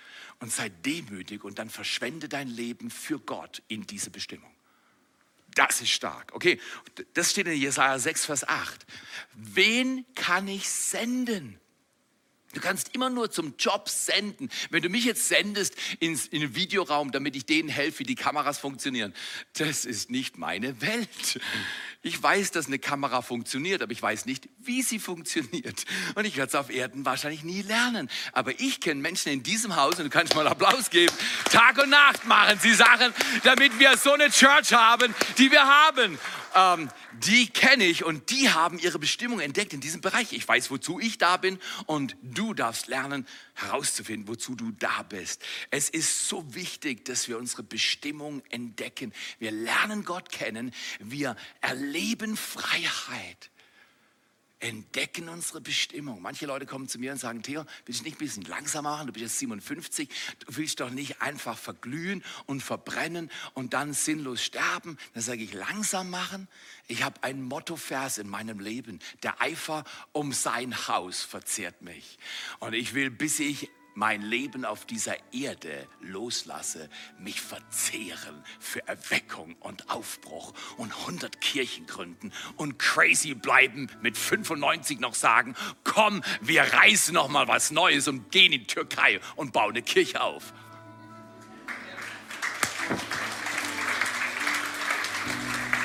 Und 0.40 0.50
sei 0.50 0.70
demütig 0.70 1.44
und 1.44 1.58
dann 1.58 1.68
verschwende 1.68 2.30
dein 2.30 2.48
Leben 2.48 2.90
für 2.90 3.18
Gott 3.18 3.62
in 3.68 3.86
diese 3.86 4.08
Bestimmung. 4.08 4.50
Das 5.54 5.82
ist 5.82 5.90
stark. 5.90 6.32
Okay, 6.32 6.58
das 7.12 7.32
steht 7.32 7.46
in 7.46 7.60
Jesaja 7.60 7.98
6, 7.98 8.24
Vers 8.24 8.48
8. 8.48 8.86
Wen 9.34 10.06
kann 10.14 10.48
ich 10.48 10.66
senden? 10.66 11.60
Du 12.52 12.60
kannst 12.60 12.94
immer 12.94 13.10
nur 13.10 13.30
zum 13.30 13.54
Job 13.58 13.88
senden. 13.88 14.50
Wenn 14.70 14.82
du 14.82 14.88
mich 14.88 15.04
jetzt 15.04 15.28
sendest 15.28 15.76
ins, 16.00 16.26
in 16.26 16.40
den 16.40 16.56
Videoraum, 16.56 17.12
damit 17.12 17.36
ich 17.36 17.46
denen 17.46 17.68
helfe, 17.68 18.00
wie 18.00 18.04
die 18.04 18.16
Kameras 18.16 18.58
funktionieren, 18.58 19.14
das 19.52 19.84
ist 19.84 20.10
nicht 20.10 20.36
meine 20.36 20.80
Welt. 20.80 21.40
Ich 22.02 22.20
weiß, 22.20 22.50
dass 22.50 22.66
eine 22.66 22.78
Kamera 22.78 23.22
funktioniert, 23.22 23.82
aber 23.82 23.92
ich 23.92 24.02
weiß 24.02 24.26
nicht, 24.26 24.48
wie 24.58 24.82
sie 24.82 24.98
funktioniert. 24.98 25.84
Und 26.14 26.24
ich 26.24 26.36
werde 26.36 26.48
es 26.48 26.54
auf 26.56 26.70
Erden 26.70 27.04
wahrscheinlich 27.04 27.44
nie 27.44 27.62
lernen. 27.62 28.10
Aber 28.32 28.58
ich 28.58 28.80
kenne 28.80 29.00
Menschen 29.00 29.30
in 29.30 29.42
diesem 29.42 29.76
Haus, 29.76 29.98
und 29.98 30.04
du 30.04 30.10
kannst 30.10 30.34
mal 30.34 30.48
Applaus 30.48 30.90
geben, 30.90 31.14
Tag 31.52 31.78
und 31.78 31.90
Nacht 31.90 32.24
machen 32.26 32.58
sie 32.58 32.74
Sachen, 32.74 33.12
damit 33.44 33.78
wir 33.78 33.96
so 33.96 34.12
eine 34.12 34.30
Church 34.30 34.72
haben, 34.72 35.14
die 35.38 35.52
wir 35.52 35.62
haben 35.62 36.18
ähm, 36.54 36.90
die 37.12 37.48
kenne 37.48 37.84
ich 37.84 38.04
und 38.04 38.30
die 38.30 38.50
haben 38.50 38.78
ihre 38.78 38.98
Bestimmung 38.98 39.40
entdeckt 39.40 39.72
in 39.72 39.80
diesem 39.80 40.00
Bereich. 40.00 40.32
Ich 40.32 40.46
weiß, 40.46 40.70
wozu 40.70 41.00
ich 41.00 41.18
da 41.18 41.36
bin 41.36 41.58
und 41.86 42.16
du 42.22 42.54
darfst 42.54 42.86
lernen 42.86 43.26
herauszufinden, 43.54 44.28
wozu 44.28 44.54
du 44.54 44.70
da 44.72 45.02
bist. 45.02 45.42
Es 45.70 45.88
ist 45.88 46.28
so 46.28 46.54
wichtig, 46.54 47.04
dass 47.04 47.28
wir 47.28 47.38
unsere 47.38 47.62
Bestimmung 47.62 48.42
entdecken. 48.50 49.12
Wir 49.38 49.50
lernen 49.50 50.04
Gott 50.04 50.30
kennen, 50.30 50.72
wir 50.98 51.36
erleben 51.60 52.36
Freiheit 52.36 53.49
entdecken 54.60 55.28
unsere 55.28 55.60
Bestimmung. 55.60 56.22
Manche 56.22 56.46
Leute 56.46 56.66
kommen 56.66 56.88
zu 56.88 56.98
mir 56.98 57.12
und 57.12 57.18
sagen, 57.18 57.42
Theo, 57.42 57.64
willst 57.86 58.00
du 58.00 58.04
nicht 58.04 58.16
ein 58.16 58.18
bisschen 58.18 58.44
langsamer 58.44 58.90
machen? 58.90 59.06
Du 59.06 59.12
bist 59.12 59.24
jetzt 59.24 59.38
57, 59.38 60.08
du 60.40 60.56
willst 60.56 60.80
doch 60.80 60.90
nicht 60.90 61.20
einfach 61.22 61.58
verglühen 61.58 62.22
und 62.46 62.62
verbrennen 62.62 63.30
und 63.54 63.72
dann 63.72 63.94
sinnlos 63.94 64.42
sterben. 64.42 64.98
Dann 65.14 65.22
sage 65.22 65.42
ich, 65.42 65.52
langsam 65.52 66.10
machen. 66.10 66.48
Ich 66.88 67.02
habe 67.02 67.22
ein 67.22 67.42
Mottovers 67.42 68.18
in 68.18 68.28
meinem 68.28 68.60
Leben. 68.60 69.00
Der 69.22 69.40
Eifer 69.40 69.84
um 70.12 70.32
sein 70.32 70.88
Haus 70.88 71.22
verzehrt 71.22 71.82
mich. 71.82 72.18
Und 72.58 72.74
ich 72.74 72.94
will, 72.94 73.10
bis 73.10 73.40
ich 73.40 73.70
mein 73.94 74.22
Leben 74.22 74.64
auf 74.64 74.84
dieser 74.84 75.16
Erde 75.32 75.86
loslasse, 76.00 76.88
mich 77.18 77.40
verzehren 77.40 78.44
für 78.58 78.86
Erweckung 78.86 79.56
und 79.60 79.90
Aufbruch 79.90 80.52
und 80.76 80.92
100 80.92 81.40
Kirchen 81.40 81.86
gründen 81.86 82.32
und 82.56 82.78
crazy 82.78 83.34
bleiben, 83.34 83.88
mit 84.00 84.16
95 84.16 85.00
noch 85.00 85.14
sagen, 85.14 85.54
komm, 85.84 86.22
wir 86.40 86.62
reißen 86.62 87.14
noch 87.14 87.28
mal 87.28 87.48
was 87.48 87.70
Neues 87.70 88.08
und 88.08 88.30
gehen 88.30 88.52
in 88.52 88.60
die 88.60 88.66
Türkei 88.66 89.20
und 89.36 89.52
bauen 89.52 89.70
eine 89.70 89.82
Kirche 89.82 90.20
auf. 90.20 90.52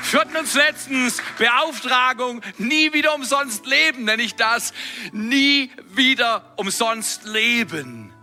Viertens 0.06 0.54
und 0.54 0.62
letztens, 0.62 1.22
Beauftragung, 1.40 2.42
nie 2.60 2.94
wieder 2.94 3.16
umsonst 3.16 3.66
leben, 3.66 4.06
nenne 4.06 4.22
ich 4.22 4.36
das. 4.36 4.72
Nie 5.12 5.72
wieder 5.96 6.54
umsonst 6.58 7.26
leben. 7.26 8.14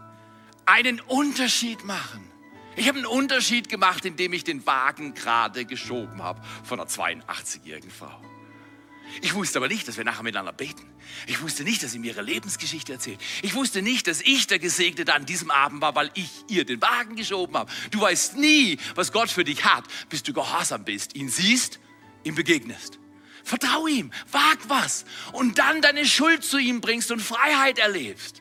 Einen 0.65 1.01
Unterschied 1.01 1.85
machen. 1.85 2.31
Ich 2.77 2.87
habe 2.87 2.99
einen 2.99 3.07
Unterschied 3.07 3.69
gemacht, 3.69 4.05
indem 4.05 4.33
ich 4.33 4.45
den 4.45 4.65
Wagen 4.65 5.15
gerade 5.15 5.65
geschoben 5.65 6.23
habe 6.23 6.41
von 6.63 6.79
einer 6.79 6.89
82-jährigen 6.89 7.91
Frau. 7.91 8.32
Ich 9.21 9.35
wusste 9.35 9.59
aber 9.59 9.69
nicht, 9.69 9.87
dass 9.87 9.97
wir 9.97 10.05
nachher 10.05 10.23
miteinander 10.23 10.53
beten. 10.53 10.87
Ich 11.27 11.43
wusste 11.43 11.65
nicht, 11.65 11.83
dass 11.83 11.93
sie 11.93 11.99
mir 11.99 12.13
ihre 12.13 12.23
Lebensgeschichte 12.23 12.93
erzählt. 12.93 13.21
Ich 13.43 13.55
wusste 13.55 13.83
nicht, 13.83 14.07
dass 14.07 14.21
ich 14.21 14.47
der 14.47 14.59
Gesegnete 14.59 15.13
an 15.13 15.27
diesem 15.27 15.51
Abend 15.51 15.83
war, 15.83 15.95
weil 15.95 16.11
ich 16.15 16.31
ihr 16.49 16.65
den 16.65 16.81
Wagen 16.81 17.17
geschoben 17.17 17.57
habe. 17.57 17.71
Du 17.91 18.01
weißt 18.01 18.37
nie, 18.37 18.79
was 18.95 19.13
Gott 19.13 19.31
für 19.31 19.45
dich 19.45 19.65
hat, 19.65 19.85
bis 20.09 20.23
du 20.23 20.33
gehorsam 20.33 20.85
bist, 20.85 21.15
ihn 21.15 21.29
siehst, 21.29 21.79
ihm 22.25 22.35
begegnest. 22.35 22.99
Vertrau 23.45 23.87
ihm, 23.87 24.13
wag 24.31 24.59
was 24.69 25.05
und 25.33 25.59
dann 25.59 25.83
deine 25.83 26.07
Schuld 26.07 26.45
zu 26.45 26.59
ihm 26.59 26.81
bringst 26.81 27.11
und 27.11 27.21
Freiheit 27.21 27.79
erlebst. 27.79 28.41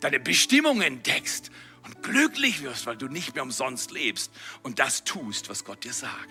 Deine 0.00 0.20
Bestimmung 0.20 0.82
entdeckst 0.82 1.50
und 1.82 2.02
glücklich 2.02 2.62
wirst, 2.62 2.86
weil 2.86 2.96
du 2.96 3.08
nicht 3.08 3.34
mehr 3.34 3.42
umsonst 3.42 3.90
lebst 3.90 4.30
und 4.62 4.78
das 4.78 5.04
tust, 5.04 5.48
was 5.48 5.64
Gott 5.64 5.84
dir 5.84 5.92
sagt. 5.92 6.28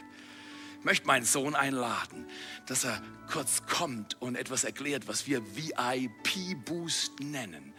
Ich 0.80 0.86
möchte 0.86 1.08
meinen 1.08 1.26
Sohn 1.26 1.56
einladen, 1.56 2.28
dass 2.66 2.84
er 2.84 3.02
kurz 3.32 3.66
kommt 3.66 4.22
und 4.22 4.36
etwas 4.36 4.64
erklärt, 4.64 5.08
was 5.08 5.28
wir 5.28 5.42
VIP-Boost 5.56 7.20
nennen. 7.20 7.74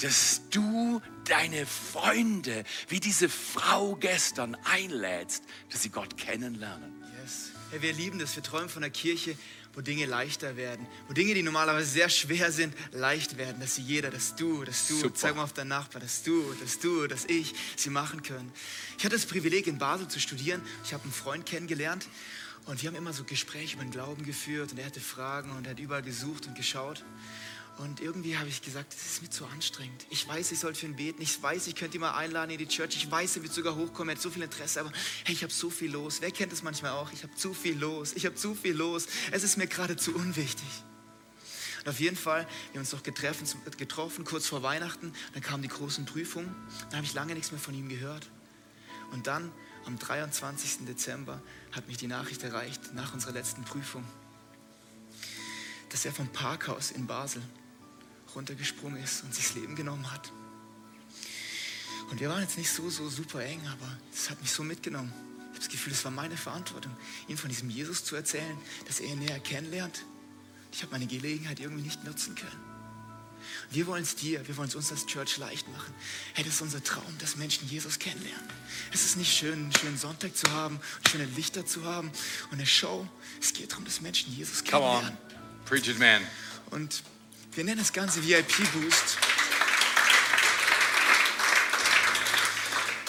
Dass 0.00 0.42
du 0.50 1.00
deine 1.24 1.64
Freunde, 1.66 2.64
wie 2.88 3.00
diese 3.00 3.28
Frau 3.28 3.96
gestern, 3.96 4.56
einlädst, 4.64 5.44
dass 5.70 5.82
sie 5.82 5.88
Gott 5.88 6.16
kennenlernen. 6.16 6.92
Yes. 7.22 7.50
Herr, 7.70 7.82
wir 7.82 7.92
lieben 7.92 8.18
das. 8.18 8.36
Wir 8.36 8.42
träumen 8.42 8.68
von 8.68 8.84
einer 8.84 8.90
Kirche, 8.90 9.36
wo 9.72 9.80
Dinge 9.80 10.06
leichter 10.06 10.56
werden, 10.56 10.86
wo 11.06 11.12
Dinge, 11.12 11.34
die 11.34 11.42
normalerweise 11.42 11.90
sehr 11.90 12.08
schwer 12.08 12.50
sind, 12.50 12.74
leicht 12.92 13.36
werden, 13.36 13.60
dass 13.60 13.74
sie 13.74 13.82
jeder, 13.82 14.10
dass 14.10 14.34
du, 14.34 14.64
dass 14.64 14.88
du, 14.88 14.96
Super. 14.96 15.14
zeig 15.14 15.36
mal 15.36 15.44
auf 15.44 15.52
deinen 15.52 15.68
Nachbar, 15.68 16.00
dass 16.00 16.22
du, 16.22 16.42
dass 16.62 16.78
du, 16.78 17.06
dass 17.06 17.26
ich 17.26 17.54
sie 17.76 17.90
machen 17.90 18.22
können. 18.22 18.50
Ich 18.96 19.04
hatte 19.04 19.16
das 19.16 19.26
Privileg, 19.26 19.66
in 19.66 19.76
Basel 19.76 20.08
zu 20.08 20.18
studieren. 20.18 20.62
Ich 20.84 20.94
habe 20.94 21.04
einen 21.04 21.12
Freund 21.12 21.44
kennengelernt 21.44 22.06
und 22.66 22.82
wir 22.82 22.88
haben 22.88 22.96
immer 22.96 23.12
so 23.12 23.24
Gespräche 23.24 23.76
über 23.76 23.84
den 23.84 23.92
Glauben 23.92 24.24
geführt 24.24 24.72
und 24.72 24.78
er 24.78 24.86
hatte 24.86 25.00
Fragen 25.00 25.50
und 25.52 25.66
er 25.66 25.70
hat 25.70 25.80
überall 25.80 26.02
gesucht 26.02 26.46
und 26.46 26.56
geschaut. 26.56 27.04
Und 27.78 28.00
irgendwie 28.00 28.38
habe 28.38 28.48
ich 28.48 28.62
gesagt, 28.62 28.94
das 28.94 29.04
ist 29.04 29.22
mir 29.22 29.28
zu 29.28 29.44
anstrengend. 29.46 30.06
Ich 30.08 30.26
weiß, 30.26 30.50
ich 30.50 30.58
sollte 30.58 30.80
für 30.80 30.86
ihn 30.86 30.96
beten. 30.96 31.20
Ich 31.20 31.42
weiß, 31.42 31.66
ich 31.66 31.74
könnte 31.74 31.98
ihn 31.98 32.00
mal 32.00 32.14
einladen 32.14 32.50
in 32.50 32.58
die 32.58 32.66
Church. 32.66 32.96
Ich 32.96 33.10
weiß, 33.10 33.36
er 33.36 33.42
wird 33.42 33.52
sogar 33.52 33.76
hochkommen. 33.76 34.08
Er 34.08 34.16
hat 34.16 34.22
so 34.22 34.30
viel 34.30 34.42
Interesse. 34.42 34.80
Aber 34.80 34.90
hey, 35.24 35.34
ich 35.34 35.42
habe 35.42 35.52
so 35.52 35.68
viel 35.68 35.92
los. 35.92 36.22
Wer 36.22 36.30
kennt 36.30 36.52
das 36.52 36.62
manchmal 36.62 36.92
auch? 36.92 37.12
Ich 37.12 37.22
habe 37.22 37.34
zu 37.34 37.52
viel 37.52 37.78
los. 37.78 38.14
Ich 38.14 38.24
habe 38.24 38.34
zu 38.34 38.54
viel 38.54 38.74
los. 38.74 39.06
Es 39.30 39.44
ist 39.44 39.58
mir 39.58 39.66
gerade 39.66 39.96
zu 39.96 40.14
unwichtig. 40.14 40.66
Und 41.80 41.90
auf 41.90 42.00
jeden 42.00 42.16
Fall, 42.16 42.48
wir 42.72 42.78
haben 42.78 42.80
uns 42.80 42.90
doch 42.90 43.02
getroffen, 43.02 43.46
getroffen 43.76 44.24
kurz 44.24 44.46
vor 44.46 44.62
Weihnachten. 44.62 45.12
Dann 45.34 45.42
kamen 45.42 45.62
die 45.62 45.68
großen 45.68 46.06
Prüfungen. 46.06 46.54
Dann 46.88 46.96
habe 46.96 47.06
ich 47.06 47.12
lange 47.12 47.34
nichts 47.34 47.52
mehr 47.52 47.60
von 47.60 47.74
ihm 47.74 47.90
gehört. 47.90 48.26
Und 49.12 49.26
dann, 49.26 49.52
am 49.84 49.98
23. 49.98 50.86
Dezember, 50.86 51.40
hat 51.76 51.86
mich 51.86 51.98
die 51.98 52.06
Nachricht 52.06 52.42
erreicht, 52.42 52.94
nach 52.94 53.12
unserer 53.12 53.32
letzten 53.32 53.62
Prüfung, 53.64 54.04
dass 55.90 56.04
er 56.04 56.12
vom 56.12 56.28
Parkhaus 56.28 56.90
in 56.90 57.06
Basel 57.06 57.42
runtergesprungen 58.34 59.02
ist 59.02 59.22
und 59.22 59.34
sich 59.34 59.46
das 59.46 59.54
Leben 59.54 59.76
genommen 59.76 60.10
hat. 60.10 60.32
Und 62.10 62.20
wir 62.20 62.30
waren 62.30 62.42
jetzt 62.42 62.56
nicht 62.56 62.70
so, 62.70 62.88
so 62.88 63.08
super 63.08 63.44
eng, 63.44 63.60
aber 63.68 63.98
es 64.12 64.30
hat 64.30 64.40
mich 64.40 64.52
so 64.52 64.62
mitgenommen. 64.62 65.12
Ich 65.12 65.48
habe 65.48 65.58
das 65.58 65.68
Gefühl, 65.68 65.92
es 65.92 66.04
war 66.04 66.12
meine 66.12 66.36
Verantwortung, 66.36 66.96
ihm 67.28 67.36
von 67.36 67.50
diesem 67.50 67.68
Jesus 67.68 68.04
zu 68.04 68.16
erzählen, 68.16 68.56
dass 68.86 69.00
er 69.00 69.08
ihn 69.08 69.18
näher 69.18 69.40
kennenlernt. 69.40 70.04
Ich 70.72 70.82
habe 70.82 70.92
meine 70.92 71.06
Gelegenheit 71.06 71.60
irgendwie 71.60 71.82
nicht 71.82 72.04
nutzen 72.04 72.34
können. 72.34 72.75
Wir 73.70 73.86
wollen 73.86 74.02
es 74.02 74.16
dir, 74.16 74.46
wir 74.46 74.56
wollen 74.56 74.68
es 74.68 74.74
uns 74.74 74.90
als 74.90 75.06
Church 75.06 75.36
leicht 75.38 75.68
machen. 75.68 75.94
Hey, 76.34 76.44
das 76.44 76.54
ist 76.54 76.62
unser 76.62 76.82
Traum, 76.82 77.16
dass 77.18 77.36
Menschen 77.36 77.68
Jesus 77.68 77.98
kennenlernen. 77.98 78.48
Es 78.92 79.04
ist 79.04 79.16
nicht 79.16 79.36
schön, 79.36 79.54
einen 79.54 79.72
schönen 79.72 79.98
Sonntag 79.98 80.36
zu 80.36 80.50
haben, 80.50 80.80
schöne 81.10 81.24
Lichter 81.24 81.66
zu 81.66 81.84
haben 81.84 82.10
und 82.50 82.54
eine 82.54 82.66
Show. 82.66 83.06
Es 83.40 83.52
geht 83.52 83.72
darum, 83.72 83.84
dass 83.84 84.00
Menschen 84.00 84.34
Jesus 84.34 84.64
kennenlernen. 84.64 85.06
Come 85.06 85.12
on, 85.12 85.64
preach 85.64 85.88
it, 85.88 85.98
man. 85.98 86.22
Und 86.70 87.02
wir 87.54 87.64
nennen 87.64 87.78
das 87.78 87.92
Ganze 87.92 88.22
VIP-Boost. 88.26 89.18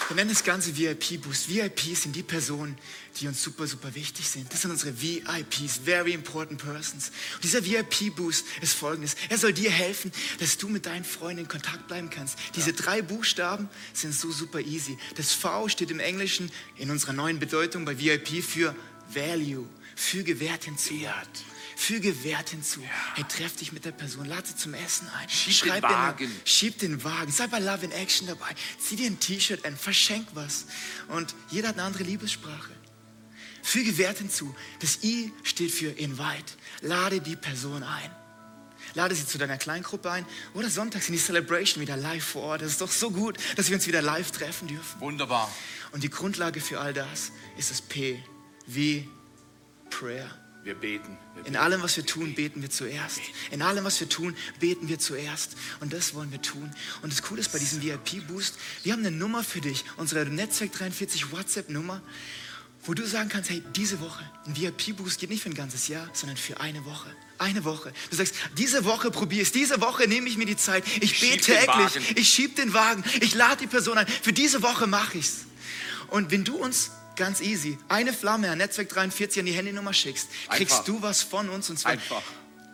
Wir 0.07 0.15
nennen 0.15 0.29
das 0.29 0.45
Ganze 0.45 0.77
VIP-Boost. 0.77 1.49
VIPs 1.49 2.03
sind 2.03 2.15
die 2.15 2.23
Personen, 2.23 2.77
die 3.19 3.27
uns 3.27 3.43
super, 3.43 3.67
super 3.67 3.93
wichtig 3.93 4.29
sind. 4.29 4.51
Das 4.53 4.61
sind 4.61 4.71
unsere 4.71 5.01
VIPs, 5.01 5.81
Very 5.83 6.13
Important 6.13 6.63
Persons. 6.63 7.11
Und 7.35 7.43
dieser 7.43 7.65
VIP-Boost 7.65 8.45
ist 8.61 8.73
folgendes. 8.73 9.17
Er 9.27 9.37
soll 9.37 9.51
dir 9.51 9.69
helfen, 9.69 10.13
dass 10.39 10.57
du 10.57 10.69
mit 10.69 10.85
deinen 10.85 11.03
Freunden 11.03 11.41
in 11.41 11.47
Kontakt 11.49 11.89
bleiben 11.89 12.09
kannst. 12.09 12.37
Diese 12.55 12.71
drei 12.71 13.01
Buchstaben 13.01 13.67
sind 13.91 14.13
so 14.13 14.31
super 14.31 14.61
easy. 14.61 14.97
Das 15.15 15.33
V 15.33 15.67
steht 15.67 15.91
im 15.91 15.99
Englischen 15.99 16.53
in 16.77 16.89
unserer 16.89 17.11
neuen 17.11 17.39
Bedeutung 17.39 17.83
bei 17.83 17.99
VIP 17.99 18.41
für 18.41 18.73
Value. 19.13 19.67
Füge 19.97 20.39
Wert 20.39 20.63
hinzu. 20.63 21.01
Wert. 21.01 21.43
Füge 21.79 22.23
Wert 22.23 22.49
hinzu. 22.49 22.81
Ja. 22.81 22.87
Hey, 23.13 23.23
treff 23.23 23.55
dich 23.55 23.71
mit 23.71 23.85
der 23.85 23.91
Person, 23.91 24.25
lade 24.25 24.47
sie 24.47 24.55
zum 24.55 24.73
Essen 24.73 25.07
ein. 25.09 25.29
Schieb 25.29 25.53
Schreib 25.53 25.83
den 25.83 25.91
Wagen. 25.91 26.27
Den, 26.27 26.41
schieb 26.43 26.79
den 26.79 27.03
Wagen. 27.03 27.31
Sei 27.31 27.45
bei 27.45 27.59
Love 27.59 27.85
in 27.85 27.91
Action 27.91 28.25
dabei. 28.25 28.55
Zieh 28.79 28.95
dir 28.95 29.05
ein 29.05 29.19
T-Shirt 29.19 29.63
an, 29.63 29.77
verschenk 29.77 30.27
was. 30.33 30.65
Und 31.07 31.35
jeder 31.51 31.67
hat 31.67 31.75
eine 31.75 31.83
andere 31.83 32.01
Liebessprache. 32.01 32.71
Füge 33.61 33.95
Wert 33.99 34.17
hinzu. 34.17 34.55
Das 34.79 35.03
I 35.03 35.31
steht 35.43 35.69
für 35.71 35.89
Invite. 35.89 36.53
Lade 36.81 37.21
die 37.21 37.35
Person 37.35 37.83
ein. 37.83 38.11
Lade 38.95 39.13
sie 39.13 39.27
zu 39.27 39.37
deiner 39.37 39.57
Kleingruppe 39.57 40.09
ein 40.09 40.25
oder 40.55 40.71
sonntags 40.71 41.09
in 41.09 41.13
die 41.13 41.21
Celebration 41.21 41.79
wieder 41.79 41.95
live 41.95 42.25
vor 42.25 42.41
Ort. 42.41 42.63
Das 42.63 42.71
ist 42.71 42.81
doch 42.81 42.91
so 42.91 43.11
gut, 43.11 43.37
dass 43.55 43.69
wir 43.69 43.75
uns 43.75 43.85
wieder 43.85 44.01
live 44.01 44.31
treffen 44.31 44.67
dürfen. 44.67 44.99
Wunderbar. 44.99 45.53
Und 45.91 46.01
die 46.01 46.09
Grundlage 46.09 46.59
für 46.59 46.79
all 46.79 46.95
das 46.95 47.31
ist 47.55 47.69
das 47.69 47.83
P 47.83 48.23
wie 48.65 49.07
Prayer. 49.91 50.46
Wir 50.67 50.75
beten. 50.75 51.17
Wir 51.33 51.45
In 51.45 51.55
allem, 51.55 51.81
was 51.81 51.95
wir 51.95 52.05
tun, 52.05 52.35
beten 52.35 52.61
wir 52.61 52.69
zuerst. 52.69 53.21
In 53.51 53.61
allem, 53.61 53.85
was 53.85 54.01
wir 54.01 54.09
tun, 54.09 54.35
beten 54.59 54.89
wir 54.89 54.99
zuerst. 54.99 55.55
Und 55.79 55.93
das 55.93 56.13
wollen 56.13 56.29
wir 56.29 56.41
tun. 56.41 56.69
Und 57.01 57.13
das 57.13 57.21
Coole 57.21 57.39
ist 57.39 57.53
bei 57.53 57.57
diesem 57.57 57.81
VIP-Boost, 57.81 58.55
wir 58.83 58.91
haben 58.91 58.99
eine 58.99 59.15
Nummer 59.15 59.45
für 59.45 59.61
dich, 59.61 59.85
unsere 59.95 60.25
Netzwerk 60.25 60.73
43 60.73 61.31
WhatsApp-Nummer, 61.31 62.01
wo 62.83 62.93
du 62.93 63.07
sagen 63.07 63.29
kannst, 63.29 63.49
hey, 63.49 63.63
diese 63.77 64.01
Woche, 64.01 64.29
ein 64.45 64.57
VIP-Boost 64.57 65.21
geht 65.21 65.29
nicht 65.29 65.41
für 65.41 65.49
ein 65.49 65.55
ganzes 65.55 65.87
Jahr, 65.87 66.09
sondern 66.11 66.35
für 66.35 66.59
eine 66.59 66.83
Woche. 66.83 67.15
Eine 67.37 67.63
Woche. 67.63 67.93
Du 68.09 68.17
sagst, 68.17 68.35
diese 68.57 68.83
Woche 68.83 69.09
probiere 69.09 69.43
ich 69.43 69.53
diese 69.53 69.79
Woche 69.79 70.05
nehme 70.09 70.27
ich 70.27 70.35
mir 70.35 70.47
die 70.47 70.57
Zeit, 70.57 70.83
ich 70.99 71.17
bete 71.21 71.53
täglich, 71.53 72.17
ich 72.17 72.27
schiebe 72.27 72.55
den 72.55 72.73
Wagen, 72.73 73.05
ich 73.21 73.33
lade 73.35 73.61
die 73.61 73.67
Person 73.67 73.97
ein. 73.97 74.07
Für 74.07 74.33
diese 74.33 74.61
Woche 74.63 74.85
mache 74.85 75.19
ich's. 75.19 75.45
Und 76.09 76.29
wenn 76.31 76.43
du 76.43 76.57
uns 76.57 76.91
Ganz 77.17 77.41
easy. 77.41 77.77
Eine 77.89 78.13
Flamme 78.13 78.49
an 78.49 78.59
Netzwerk 78.59 78.89
43 78.89 79.39
an 79.39 79.45
die 79.47 79.51
Handynummer 79.51 79.91
schickst, 79.93 80.29
kriegst 80.49 80.79
Einfach. 80.79 80.85
du 80.85 81.01
was 81.01 81.23
von 81.23 81.49
uns 81.49 81.69
und 81.69 81.77
zwar 81.79 81.93
Einfach. 81.93 82.21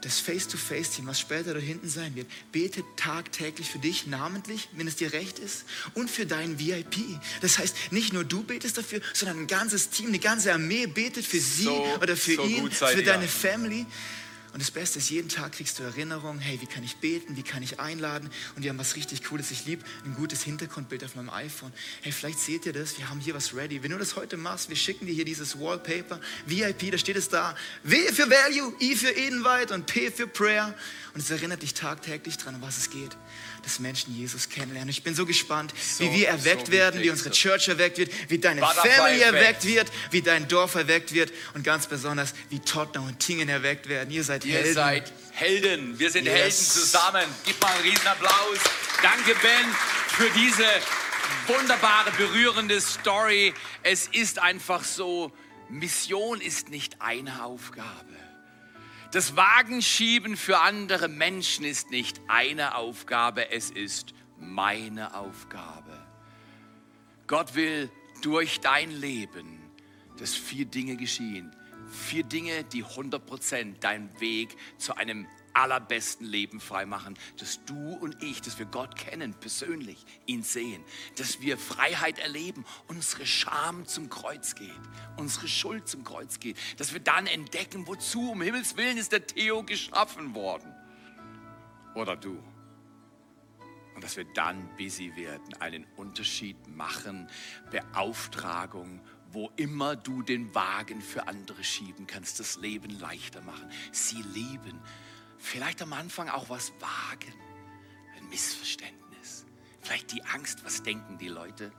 das 0.01 0.19
Face-to-Face-Team, 0.19 1.07
was 1.07 1.19
später 1.19 1.53
da 1.53 1.59
hinten 1.61 1.87
sein 1.89 2.13
wird, 2.15 2.27
betet 2.51 2.85
tagtäglich 2.97 3.71
für 3.71 3.79
dich 3.79 4.05
namentlich, 4.05 4.67
wenn 4.73 4.85
es 4.85 4.97
dir 4.97 5.13
recht 5.13 5.39
ist, 5.39 5.63
und 5.93 6.11
für 6.11 6.25
deinen 6.25 6.59
VIP. 6.59 6.97
Das 7.41 7.57
heißt, 7.57 7.91
nicht 7.91 8.11
nur 8.11 8.25
du 8.25 8.43
betest 8.43 8.77
dafür, 8.77 8.99
sondern 9.13 9.39
ein 9.39 9.47
ganzes 9.47 9.89
Team, 9.89 10.07
eine 10.09 10.19
ganze 10.19 10.51
Armee 10.53 10.87
betet 10.87 11.25
für 11.25 11.39
sie 11.39 11.63
so, 11.63 11.97
oder 12.01 12.17
für 12.17 12.35
so 12.35 12.43
ihn, 12.43 12.69
für 12.69 13.01
deine 13.01 13.29
Family. 13.29 13.85
Und 14.53 14.61
das 14.61 14.69
Beste 14.69 14.99
ist, 14.99 15.09
jeden 15.09 15.29
Tag 15.29 15.53
kriegst 15.53 15.79
du 15.79 15.83
Erinnerungen, 15.83 16.39
hey, 16.39 16.61
wie 16.61 16.67
kann 16.67 16.83
ich 16.83 16.97
beten, 16.97 17.35
wie 17.35 17.41
kann 17.41 17.63
ich 17.63 17.79
einladen? 17.79 18.29
Und 18.55 18.61
wir 18.61 18.69
haben 18.69 18.77
was 18.77 18.95
richtig 18.95 19.23
Cooles. 19.23 19.49
Ich 19.49 19.65
liebe 19.65 19.83
ein 20.05 20.13
gutes 20.13 20.43
Hintergrundbild 20.43 21.03
auf 21.03 21.15
meinem 21.15 21.31
iPhone. 21.31 21.73
Hey, 22.01 22.11
vielleicht 22.11 22.39
seht 22.39 22.67
ihr 22.67 22.73
das, 22.73 22.99
wir 22.99 23.09
haben 23.09 23.19
hier 23.19 23.33
was 23.33 23.55
ready. 23.55 23.81
Wenn 23.81 23.89
du 23.89 23.97
das 23.97 24.15
heute 24.15 24.37
machst, 24.37 24.69
wir 24.69 24.75
schicken 24.75 25.07
dir 25.07 25.13
hier 25.13 25.25
dieses 25.25 25.59
Wallpaper, 25.59 26.19
VIP, 26.45 26.91
da 26.91 26.99
steht 26.99 27.15
es 27.15 27.29
da. 27.29 27.55
W 27.81 27.97
für 28.11 28.29
Value, 28.29 28.75
I 28.79 28.95
für 28.95 29.09
Invite 29.09 29.73
und 29.73 29.87
P 29.87 30.11
für 30.11 30.27
Prayer. 30.27 30.75
Und 31.15 31.21
es 31.21 31.31
erinnert 31.31 31.63
dich 31.63 31.73
tagtäglich 31.73 32.37
dran, 32.37 32.55
um 32.55 32.61
was 32.61 32.77
es 32.77 32.91
geht 32.91 33.17
dass 33.63 33.79
Menschen 33.79 34.15
Jesus 34.15 34.49
kennenlernen. 34.49 34.89
Ich 34.89 35.03
bin 35.03 35.15
so 35.15 35.25
gespannt, 35.25 35.73
so, 35.81 36.03
wie 36.03 36.19
wir 36.19 36.27
erweckt 36.27 36.67
so 36.67 36.71
werden, 36.71 37.01
wie 37.01 37.09
unsere 37.09 37.31
Church 37.31 37.67
erweckt 37.69 37.97
wird, 37.97 38.11
wie 38.29 38.37
deine 38.37 38.61
Family 38.61 39.21
erweckt 39.21 39.65
wird, 39.65 39.91
wie 40.11 40.21
dein 40.21 40.47
Dorf 40.47 40.75
erweckt 40.75 41.13
wird 41.13 41.31
und 41.53 41.63
ganz 41.63 41.87
besonders, 41.87 42.33
wie 42.49 42.59
Tottenham 42.59 43.07
und 43.07 43.19
Tingen 43.19 43.49
erweckt 43.49 43.87
werden. 43.87 44.11
Ihr 44.11 44.23
seid 44.23 44.45
Ihr 44.45 44.53
Helden. 44.53 44.67
Ihr 44.67 44.73
seid 44.73 45.13
Helden. 45.31 45.99
Wir 45.99 46.11
sind 46.11 46.25
yes. 46.25 46.35
Helden 46.35 46.51
zusammen. 46.51 47.25
Gib 47.45 47.59
mal 47.61 47.71
einen 47.73 47.83
riesen 47.83 48.07
Applaus. 48.07 48.59
Danke, 49.01 49.35
Ben, 49.41 49.65
für 50.07 50.29
diese 50.31 50.65
wunderbare, 51.47 52.11
berührende 52.11 52.79
Story. 52.81 53.53
Es 53.81 54.07
ist 54.07 54.39
einfach 54.39 54.83
so, 54.83 55.31
Mission 55.69 56.41
ist 56.41 56.69
nicht 56.69 57.01
eine 57.01 57.43
Aufgabe. 57.43 58.13
Das 59.13 59.35
Wagenschieben 59.35 60.35
für 60.35 60.61
andere 60.61 61.07
Menschen 61.07 61.65
ist 61.65 61.91
nicht 61.91 62.19
eine 62.27 62.73
Aufgabe, 62.73 63.51
es 63.51 63.69
ist 63.69 64.15
meine 64.39 65.13
Aufgabe. 65.13 66.03
Gott 67.27 67.53
will 67.53 67.91
durch 68.23 68.59
dein 68.59 68.89
Leben, 68.89 69.59
dass 70.17 70.33
vier 70.33 70.65
Dinge 70.65 70.95
geschehen. 70.97 71.55
Vier 71.91 72.23
Dinge, 72.23 72.63
die 72.63 72.83
100% 72.83 73.79
deinen 73.81 74.19
Weg 74.19 74.57
zu 74.79 74.97
einem 74.97 75.27
allerbesten 75.53 76.25
Leben 76.25 76.59
freimachen, 76.59 77.17
dass 77.37 77.63
du 77.65 77.93
und 77.93 78.21
ich, 78.23 78.41
dass 78.41 78.59
wir 78.59 78.65
Gott 78.65 78.95
kennen, 78.95 79.33
persönlich, 79.33 80.05
ihn 80.25 80.43
sehen, 80.43 80.83
dass 81.17 81.41
wir 81.41 81.57
Freiheit 81.57 82.19
erleben, 82.19 82.65
unsere 82.87 83.25
Scham 83.25 83.85
zum 83.85 84.09
Kreuz 84.09 84.55
geht, 84.55 84.71
unsere 85.17 85.47
Schuld 85.47 85.87
zum 85.87 86.03
Kreuz 86.03 86.39
geht, 86.39 86.57
dass 86.79 86.93
wir 86.93 86.99
dann 86.99 87.27
entdecken, 87.27 87.87
wozu 87.87 88.31
um 88.31 88.41
Himmels 88.41 88.77
Willen 88.77 88.97
ist 88.97 89.11
der 89.11 89.25
Theo 89.25 89.63
geschaffen 89.63 90.35
worden. 90.35 90.73
Oder 91.95 92.15
du. 92.15 92.41
Und 93.95 94.03
dass 94.03 94.17
wir 94.17 94.25
dann 94.33 94.67
busy 94.75 95.15
werden, 95.15 95.53
einen 95.59 95.85
Unterschied 95.95 96.67
machen, 96.67 97.29
Beauftragung, 97.69 99.01
wo 99.31 99.51
immer 99.55 99.95
du 99.95 100.21
den 100.21 100.53
Wagen 100.55 101.01
für 101.01 101.27
andere 101.27 101.63
schieben 101.63 102.07
kannst, 102.07 102.39
das 102.39 102.57
Leben 102.57 102.99
leichter 102.99 103.41
machen, 103.41 103.69
sie 103.91 104.21
lieben, 104.21 104.79
Vielleicht 105.43 105.81
am 105.81 105.91
Anfang 105.91 106.29
auch 106.29 106.49
was 106.49 106.71
wagen. 106.79 107.33
Ein 108.15 108.29
Missverständnis. 108.29 109.45
Vielleicht 109.81 110.13
die 110.13 110.23
Angst, 110.23 110.63
was 110.63 110.83
denken 110.83 111.17
die 111.17 111.27
Leute. 111.27 111.73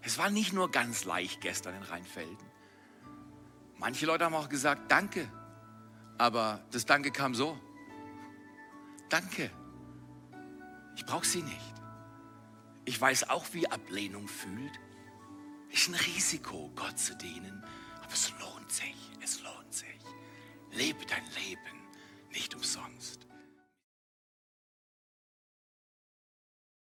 Es 0.00 0.16
war 0.16 0.30
nicht 0.30 0.54
nur 0.54 0.70
ganz 0.70 1.04
leicht 1.04 1.42
gestern 1.42 1.74
in 1.74 1.82
Rheinfelden. 1.82 2.50
Manche 3.76 4.06
Leute 4.06 4.24
haben 4.24 4.34
auch 4.34 4.48
gesagt, 4.48 4.90
danke. 4.90 5.30
Aber 6.16 6.64
das 6.70 6.86
Danke 6.86 7.10
kam 7.10 7.34
so. 7.34 7.60
Danke. 9.10 9.50
Ich 10.96 11.04
brauche 11.04 11.26
sie 11.26 11.42
nicht. 11.42 11.74
Ich 12.86 12.98
weiß 12.98 13.28
auch, 13.28 13.44
wie 13.52 13.68
Ablehnung 13.68 14.26
fühlt. 14.26 14.80
Ist 15.68 15.88
ein 15.88 15.96
Risiko, 15.96 16.72
Gott 16.74 16.98
zu 16.98 17.14
dienen. 17.14 17.62
Aber 18.02 18.12
es 18.14 18.32
lohnt 18.40 18.72
sich. 18.72 18.96
Es 19.22 19.42
lohnt 19.42 19.74
sich. 19.74 20.00
Lebe 20.72 21.04
nicht 22.36 22.54
umsonst. 22.54 23.25